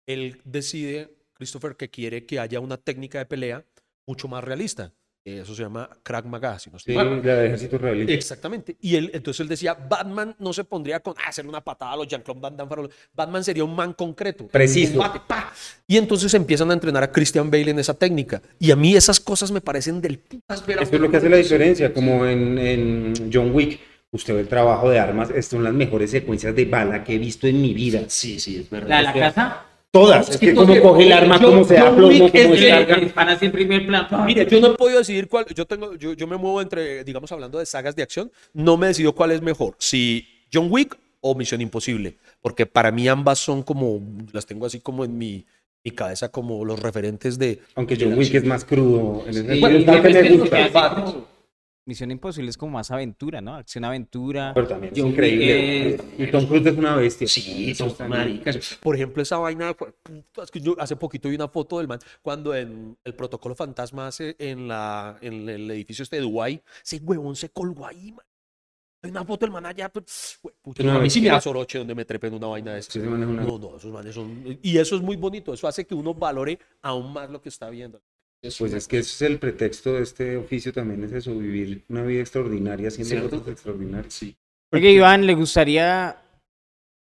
[0.06, 3.64] él decide, Christopher, que quiere que haya una técnica de pelea
[4.06, 4.92] mucho más realista.
[5.24, 7.20] Eso se llama Krav Maga, si no estoy Sí, mal.
[7.24, 8.12] la de ejército israelí.
[8.12, 8.76] Exactamente.
[8.80, 11.96] Y él, entonces él decía, Batman no se pondría con ah, hacer una patada a
[11.96, 12.68] los Jean-Claude Van Damme.
[12.68, 12.90] farol".
[13.12, 14.46] Batman sería un man concreto.
[14.46, 15.00] Preciso.
[15.26, 15.52] Pa.
[15.88, 18.40] Y entonces empiezan a entrenar a Christian Bale en esa técnica.
[18.60, 21.16] Y a mí esas cosas me parecen del putas ver a Esto es lo que
[21.16, 23.80] hace la diferencia, como en, en John Wick.
[24.12, 27.18] Usted ve el trabajo de armas, estas son las mejores secuencias de bala que he
[27.18, 28.04] visto en mi vida.
[28.06, 28.88] Sí, sí, es verdad.
[28.90, 29.65] ¿La de la casa?
[29.90, 32.86] Todas, es que cómo coge el arma, Yo- cómo se da John plomo, Wick es
[32.86, 33.00] cómo.
[33.00, 34.24] Dispara así en primer plano.
[34.26, 35.46] Mire, yo no he podido decidir cuál.
[35.54, 38.88] Yo tengo, yo, yo me muevo entre, digamos, hablando de sagas de acción, no me
[38.88, 39.74] decido cuál es mejor.
[39.78, 42.16] Si John Wick o Misión Imposible.
[42.40, 44.00] Porque para mí ambas son como,
[44.32, 45.44] las tengo así como en mi,
[45.84, 47.60] mi cabeza como los referentes de.
[47.74, 49.24] Aunque John Wick es más crudo.
[49.26, 51.14] En Sí, bueno, es que es me gusta.
[51.86, 53.54] Misión Imposible es como más aventura, ¿no?
[53.54, 54.50] Acción aventura.
[54.54, 55.94] Pero también es John increíble.
[55.94, 57.28] es- Y Tom Cruise es una bestia.
[57.28, 58.76] Sí, son maricas.
[58.82, 59.74] Por ejemplo, esa vaina.
[60.42, 64.08] Es que yo hace poquito vi una foto del man cuando en el protocolo fantasma
[64.08, 68.26] hace en, la, en el edificio este de Dubái, ese huevón se colgó ahí, man.
[69.02, 69.88] Hay una foto del man allá.
[69.88, 71.34] Pues, puta, No, a mí sí me mira.
[71.34, 74.58] da soroche donde me trepen una vaina de No, no, esos manes son.
[74.60, 75.54] Y eso es muy bonito.
[75.54, 78.02] Eso hace que uno valore aún más lo que está viendo.
[78.58, 82.02] Pues es que ese es el pretexto de este oficio también, es eso, vivir una
[82.02, 83.38] vida extraordinaria haciendo ¿Cierto?
[83.38, 84.12] cosas extraordinarias.
[84.14, 84.36] Sí.
[84.72, 86.16] Oye, Iván, ¿le gustaría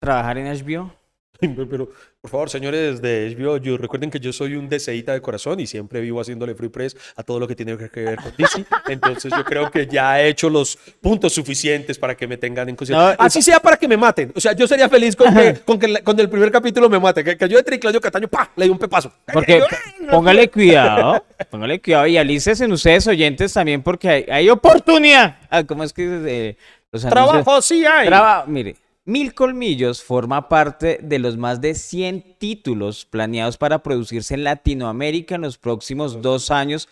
[0.00, 0.92] trabajar en HBO?
[1.40, 1.90] Pero,
[2.20, 5.66] por favor, señores de HBO, yo, recuerden que yo soy un DCita de corazón y
[5.66, 8.66] siempre vivo haciéndole free press a todo lo que tiene que ver con DC.
[8.88, 12.76] Entonces, yo creo que ya he hecho los puntos suficientes para que me tengan en
[12.76, 13.16] consideración.
[13.18, 14.32] No, Así sea para que me maten.
[14.36, 17.00] O sea, yo sería feliz con que, con que la- con el primer capítulo me
[17.00, 17.24] mate.
[17.24, 18.50] Que, que yo entre Claudio Cataño, ¡pa!
[18.54, 19.10] Le di un pepazo.
[19.32, 19.62] Porque
[20.10, 25.38] póngale cuidado, póngale cuidado y alícese en ustedes oyentes también porque hay, hay oportunidad.
[25.48, 26.56] Ah, ¿Cómo es que eh,
[26.92, 28.06] los anuncios- Trabajo sí hay.
[28.08, 28.76] Traba- mire,
[29.10, 35.34] Mil Colmillos forma parte de los más de 100 títulos planeados para producirse en Latinoamérica
[35.34, 36.88] en los próximos dos años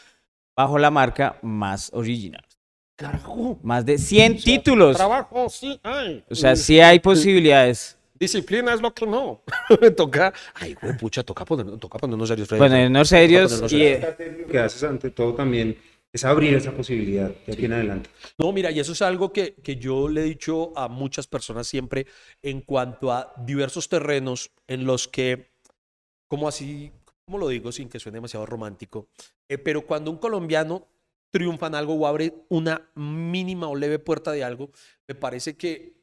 [0.56, 2.44] bajo la marca Más Original.
[2.96, 3.60] Carajo.
[3.62, 4.96] Más de 100 títulos.
[4.96, 6.24] Trabajo sí hay.
[6.28, 7.96] O sea, sí hay posibilidades.
[8.18, 9.40] Disciplina es lo que no.
[9.96, 10.34] toca.
[10.54, 12.58] Ay, güey, pucha, toca, poner, toca ponernos serios, Freddy.
[12.58, 14.14] Ponernos serios ponernos y, serios.
[14.18, 15.78] eh, que haces ante todo también
[16.18, 18.10] es abrir esa posibilidad de aquí en adelante.
[18.36, 21.66] No, mira, y eso es algo que, que yo le he dicho a muchas personas
[21.66, 22.06] siempre
[22.42, 25.52] en cuanto a diversos terrenos en los que,
[26.26, 26.92] como así,
[27.24, 29.08] ¿cómo lo digo sin que suene demasiado romántico?
[29.48, 30.88] Eh, pero cuando un colombiano
[31.30, 34.70] triunfa en algo o abre una mínima o leve puerta de algo,
[35.06, 35.98] me parece que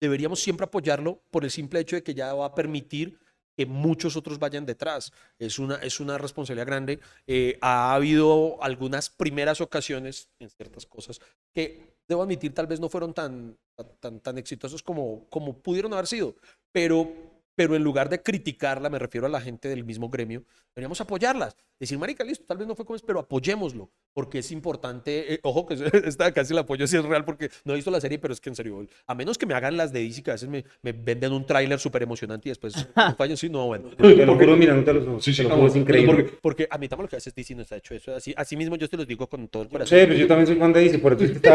[0.00, 3.18] deberíamos siempre apoyarlo por el simple hecho de que ya va a permitir
[3.56, 5.12] que muchos otros vayan detrás.
[5.38, 7.00] Es una, es una responsabilidad grande.
[7.26, 11.20] Eh, ha habido algunas primeras ocasiones en ciertas cosas
[11.54, 13.56] que, debo admitir, tal vez no fueron tan,
[14.00, 16.34] tan, tan exitosos como, como pudieron haber sido,
[16.70, 17.10] pero,
[17.54, 20.44] pero en lugar de criticarla, me refiero a la gente del mismo gremio,
[20.74, 21.56] deberíamos apoyarlas.
[21.78, 25.34] Decir, marica, listo, tal vez no fue como es, pero apoyémoslo, porque es importante.
[25.34, 25.74] eh, ojo, que
[26.06, 28.40] esta casi el apoyo sí es real, porque no he visto la serie, pero es
[28.40, 30.64] que en serio, a menos que me hagan las de DC, que a veces me,
[30.82, 33.88] me venden un tráiler súper emocionante y después un fallo, sí, no, bueno.
[33.90, 35.24] Te lo juro mirándote a los ojos.
[35.24, 36.14] Sí, sí, te lo no, es increíble.
[36.14, 38.14] porque- Porque a mí también lo que hace DC no está hecho eso.
[38.14, 39.98] Así, así mismo yo te los digo con todo el Sí, corazón.
[39.98, 41.52] pero yo también soy fan de DC, por eso es que está.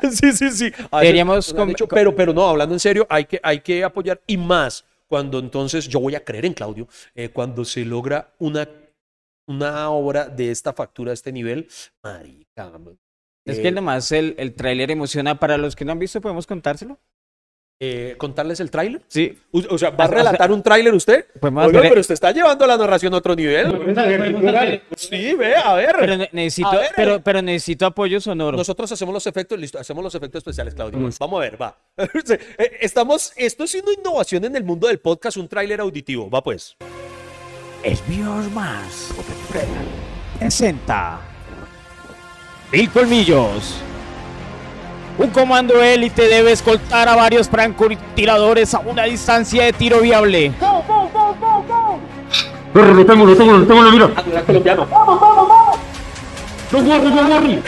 [0.10, 0.64] Sí, sí, sí.
[0.90, 4.20] A veces Deberíamos dicho, pero, pero no, hablando en serio, hay que, hay que apoyar
[4.26, 6.86] y más cuando entonces yo voy a creer en Claudio,
[7.16, 8.68] eh, cuando se logra una,
[9.48, 11.66] una obra de esta factura, de este nivel,
[12.00, 12.70] marica.
[13.44, 15.40] es eh, que nomás el, el tráiler emociona.
[15.40, 17.00] Para los que no han visto, ¿podemos contárselo?
[17.82, 19.00] Eh, ¿Contarles el tráiler?
[19.08, 19.38] Sí.
[19.52, 21.24] O sea, ¿va a O sea, relatar un tráiler usted?
[21.40, 23.68] Oiga, hacer- pero usted está llevando la narración a otro nivel.
[24.96, 25.96] Sí, ve, a ver.
[25.98, 27.20] Pero ne- necesito, A ver, pero, eh.
[27.24, 28.58] pero necesito apoyo sonoro.
[28.58, 30.98] Nosotros hacemos los efectos, listo, hacemos los efectos especiales, Claudio.
[31.18, 31.78] Vamos a ver, va.
[32.58, 36.28] Eh, Estamos, esto es una innovación en el mundo del podcast, un tráiler auditivo.
[36.28, 36.76] Va pues.
[37.82, 39.08] Esbíos más.
[40.38, 41.20] Presenta.
[42.72, 43.82] Mil colmillos.
[45.20, 50.50] Un comando élite debe escoltar a varios francotiradores a una distancia de tiro viable.
[52.72, 54.10] Lo tengo, lo tengo, lo tengo, lo miro.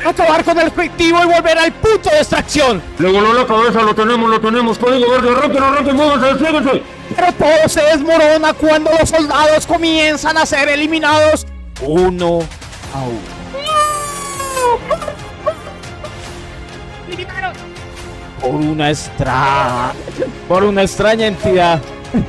[0.02, 2.80] Acabar con el objetivo y volver al punto de extracción.
[2.98, 4.78] Le voló la cabeza, lo tenemos, lo tenemos.
[4.78, 6.82] Código verde, arranquen, arranquen, muévanse, desplieguense.
[7.14, 11.46] Pero todo se desmorona cuando los soldados comienzan a ser eliminados
[11.82, 12.38] uno
[12.94, 13.42] a uno.
[18.42, 19.92] Por una extra...
[20.48, 21.80] Por una extraña entidad.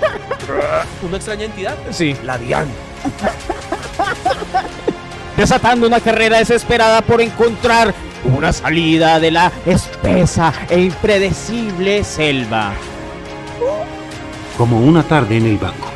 [1.02, 1.76] Una extraña entidad.
[1.92, 2.16] Sí.
[2.24, 2.68] La DIAN.
[5.38, 7.94] Desatando una carrera desesperada por encontrar
[8.24, 12.74] una salida de la espesa e impredecible selva.
[14.58, 15.90] Como una tarde en el banco.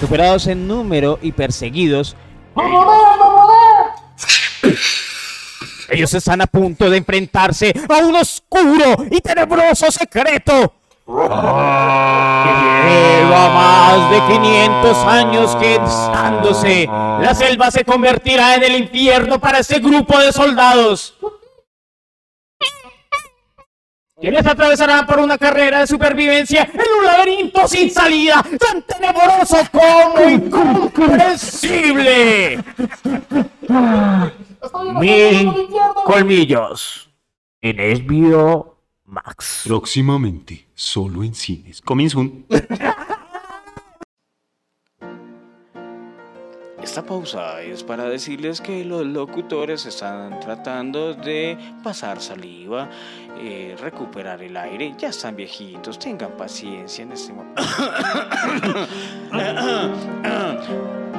[0.00, 2.16] Superados en número y perseguidos.
[5.92, 10.72] Ellos están a punto de enfrentarse a un oscuro y tenebroso secreto.
[11.04, 11.12] Que
[12.88, 16.86] lleva más de 500 años gestándose.
[16.86, 21.14] La selva se convertirá en el infierno para este grupo de soldados.
[24.18, 30.26] Quienes atravesarán por una carrera de supervivencia en un laberinto sin salida, tan tenebroso como
[30.30, 32.64] incomprensible.
[35.00, 35.68] Mil
[36.04, 37.10] colmillos
[37.60, 39.64] en Esbio Max.
[39.66, 41.82] Próximamente, solo en cines.
[41.82, 42.46] Coming soon.
[46.82, 52.90] Esta pausa es para decirles que los locutores están tratando de pasar saliva,
[53.38, 54.94] eh, recuperar el aire.
[54.98, 57.62] Ya están viejitos, tengan paciencia en este momento.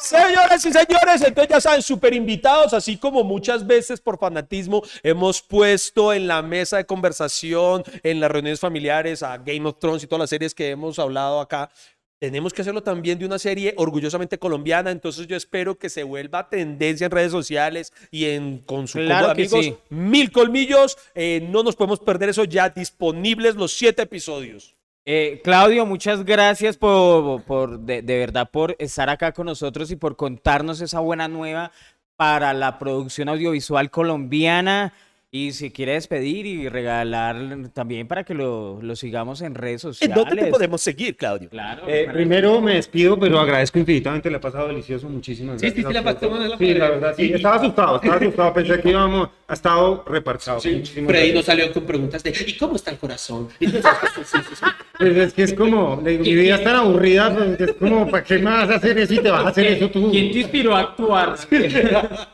[0.00, 5.40] Señoras y señores, entonces ya saben, súper invitados, así como muchas veces por fanatismo hemos
[5.42, 10.06] puesto en la mesa de conversación, en las reuniones familiares, a Game of Thrones y
[10.06, 11.70] todas las series que hemos hablado acá.
[12.18, 16.48] Tenemos que hacerlo también de una serie orgullosamente colombiana, entonces yo espero que se vuelva
[16.48, 19.64] tendencia en redes sociales y en con su Claro combo de que amigos.
[19.64, 19.76] sí.
[19.90, 24.74] Mil colmillos, eh, no nos podemos perder eso ya disponibles los siete episodios.
[25.06, 29.96] Eh, Claudio, muchas gracias por, por de, de verdad por estar acá con nosotros y
[29.96, 31.72] por contarnos esa buena nueva
[32.16, 34.94] para la producción audiovisual colombiana
[35.36, 37.36] Y si quiere despedir y regalar
[37.72, 40.14] también para que lo, lo sigamos en redes ¿En sociales.
[40.14, 41.48] dónde te podemos seguir, Claudio?
[41.50, 41.82] Claro.
[41.88, 45.88] Eh, primero me despido, pero agradezco infinitamente, le ha pasado delicioso, muchísimas Sí, sí, gracias.
[45.88, 49.28] sí, la pasó, la Sí, la verdad, sí, estaba asustado, estaba asustado, pensé que íbamos,
[49.48, 50.60] ha estado reparchado.
[50.60, 51.34] Sí, Freddy gracias.
[51.34, 53.48] nos salió con preguntas de ¿y cómo está el corazón?
[53.58, 54.66] Sí, sí, sí.
[54.96, 58.22] Pues es que es como, digo, mi vida es tan aburrida, pues, es como, ¿para
[58.22, 60.12] qué me vas a hacer eso y te vas a hacer eso tú?
[60.12, 61.34] ¿Quién te inspiró a actuar?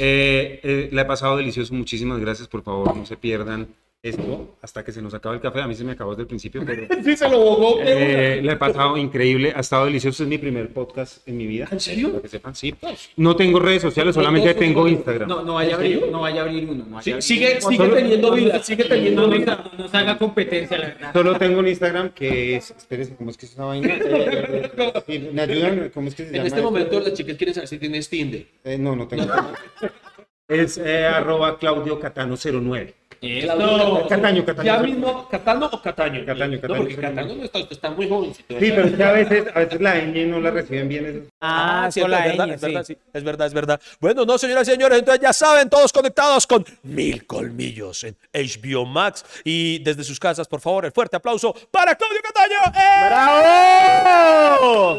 [0.00, 3.66] Eh, eh, la he pasado delicioso, muchísimas gracias, por favor, no se pierdan
[4.00, 5.60] esto hasta que se nos acaba el café.
[5.60, 6.86] A mí se me acabó desde el principio, pero.
[7.04, 10.22] sí, se lo eh, le he pasado increíble, ha estado delicioso.
[10.22, 11.68] Es mi primer podcast en mi vida.
[11.70, 12.10] ¿En serio?
[12.10, 12.74] Para que sepan, sí.
[13.16, 15.28] No tengo redes sociales, solamente tengo Instagram.
[15.28, 16.84] No, no vaya a abrir, no vaya a abrir uno.
[16.88, 17.22] No sí, abrir.
[17.22, 19.70] Sigue, sigue teniendo vida, sigue teniendo no, vida.
[19.76, 21.12] No haga competencia, la verdad.
[21.12, 22.70] Solo tengo un Instagram que es.
[22.70, 23.98] Espérense, ¿cómo es que es esa vaina?
[25.32, 25.90] ¿Me ayudan?
[25.92, 26.40] ¿Cómo es que se llama?
[26.42, 28.46] En este momento, las chicas quieren saber si tienes Tinder.
[28.62, 29.26] Eh, no, no tengo.
[30.46, 32.94] Es eh, arroba claudiocatano09.
[33.20, 34.06] Esto.
[34.08, 34.64] Cataño, Cataño.
[34.66, 36.24] Ya mismo, Catano o Cataño.
[36.24, 36.76] Cataño, Cataño.
[36.76, 38.58] No, porque Cataño no está, está muy jovencito.
[38.58, 41.28] Sí, pero es que a veces, a veces la ñ no la reciben bien.
[41.40, 42.96] Ah, sí, es, verdad, es, verdad, sí.
[43.12, 43.80] es verdad, es verdad.
[44.00, 48.86] Bueno, no, señoras y señores, entonces ya saben, todos conectados con Mil Colmillos en HBO
[48.86, 49.24] Max.
[49.44, 52.56] Y desde sus casas, por favor, el fuerte aplauso para Claudio Cataño.
[52.74, 53.08] ¡Eh!
[54.48, 54.98] ¡Bravo!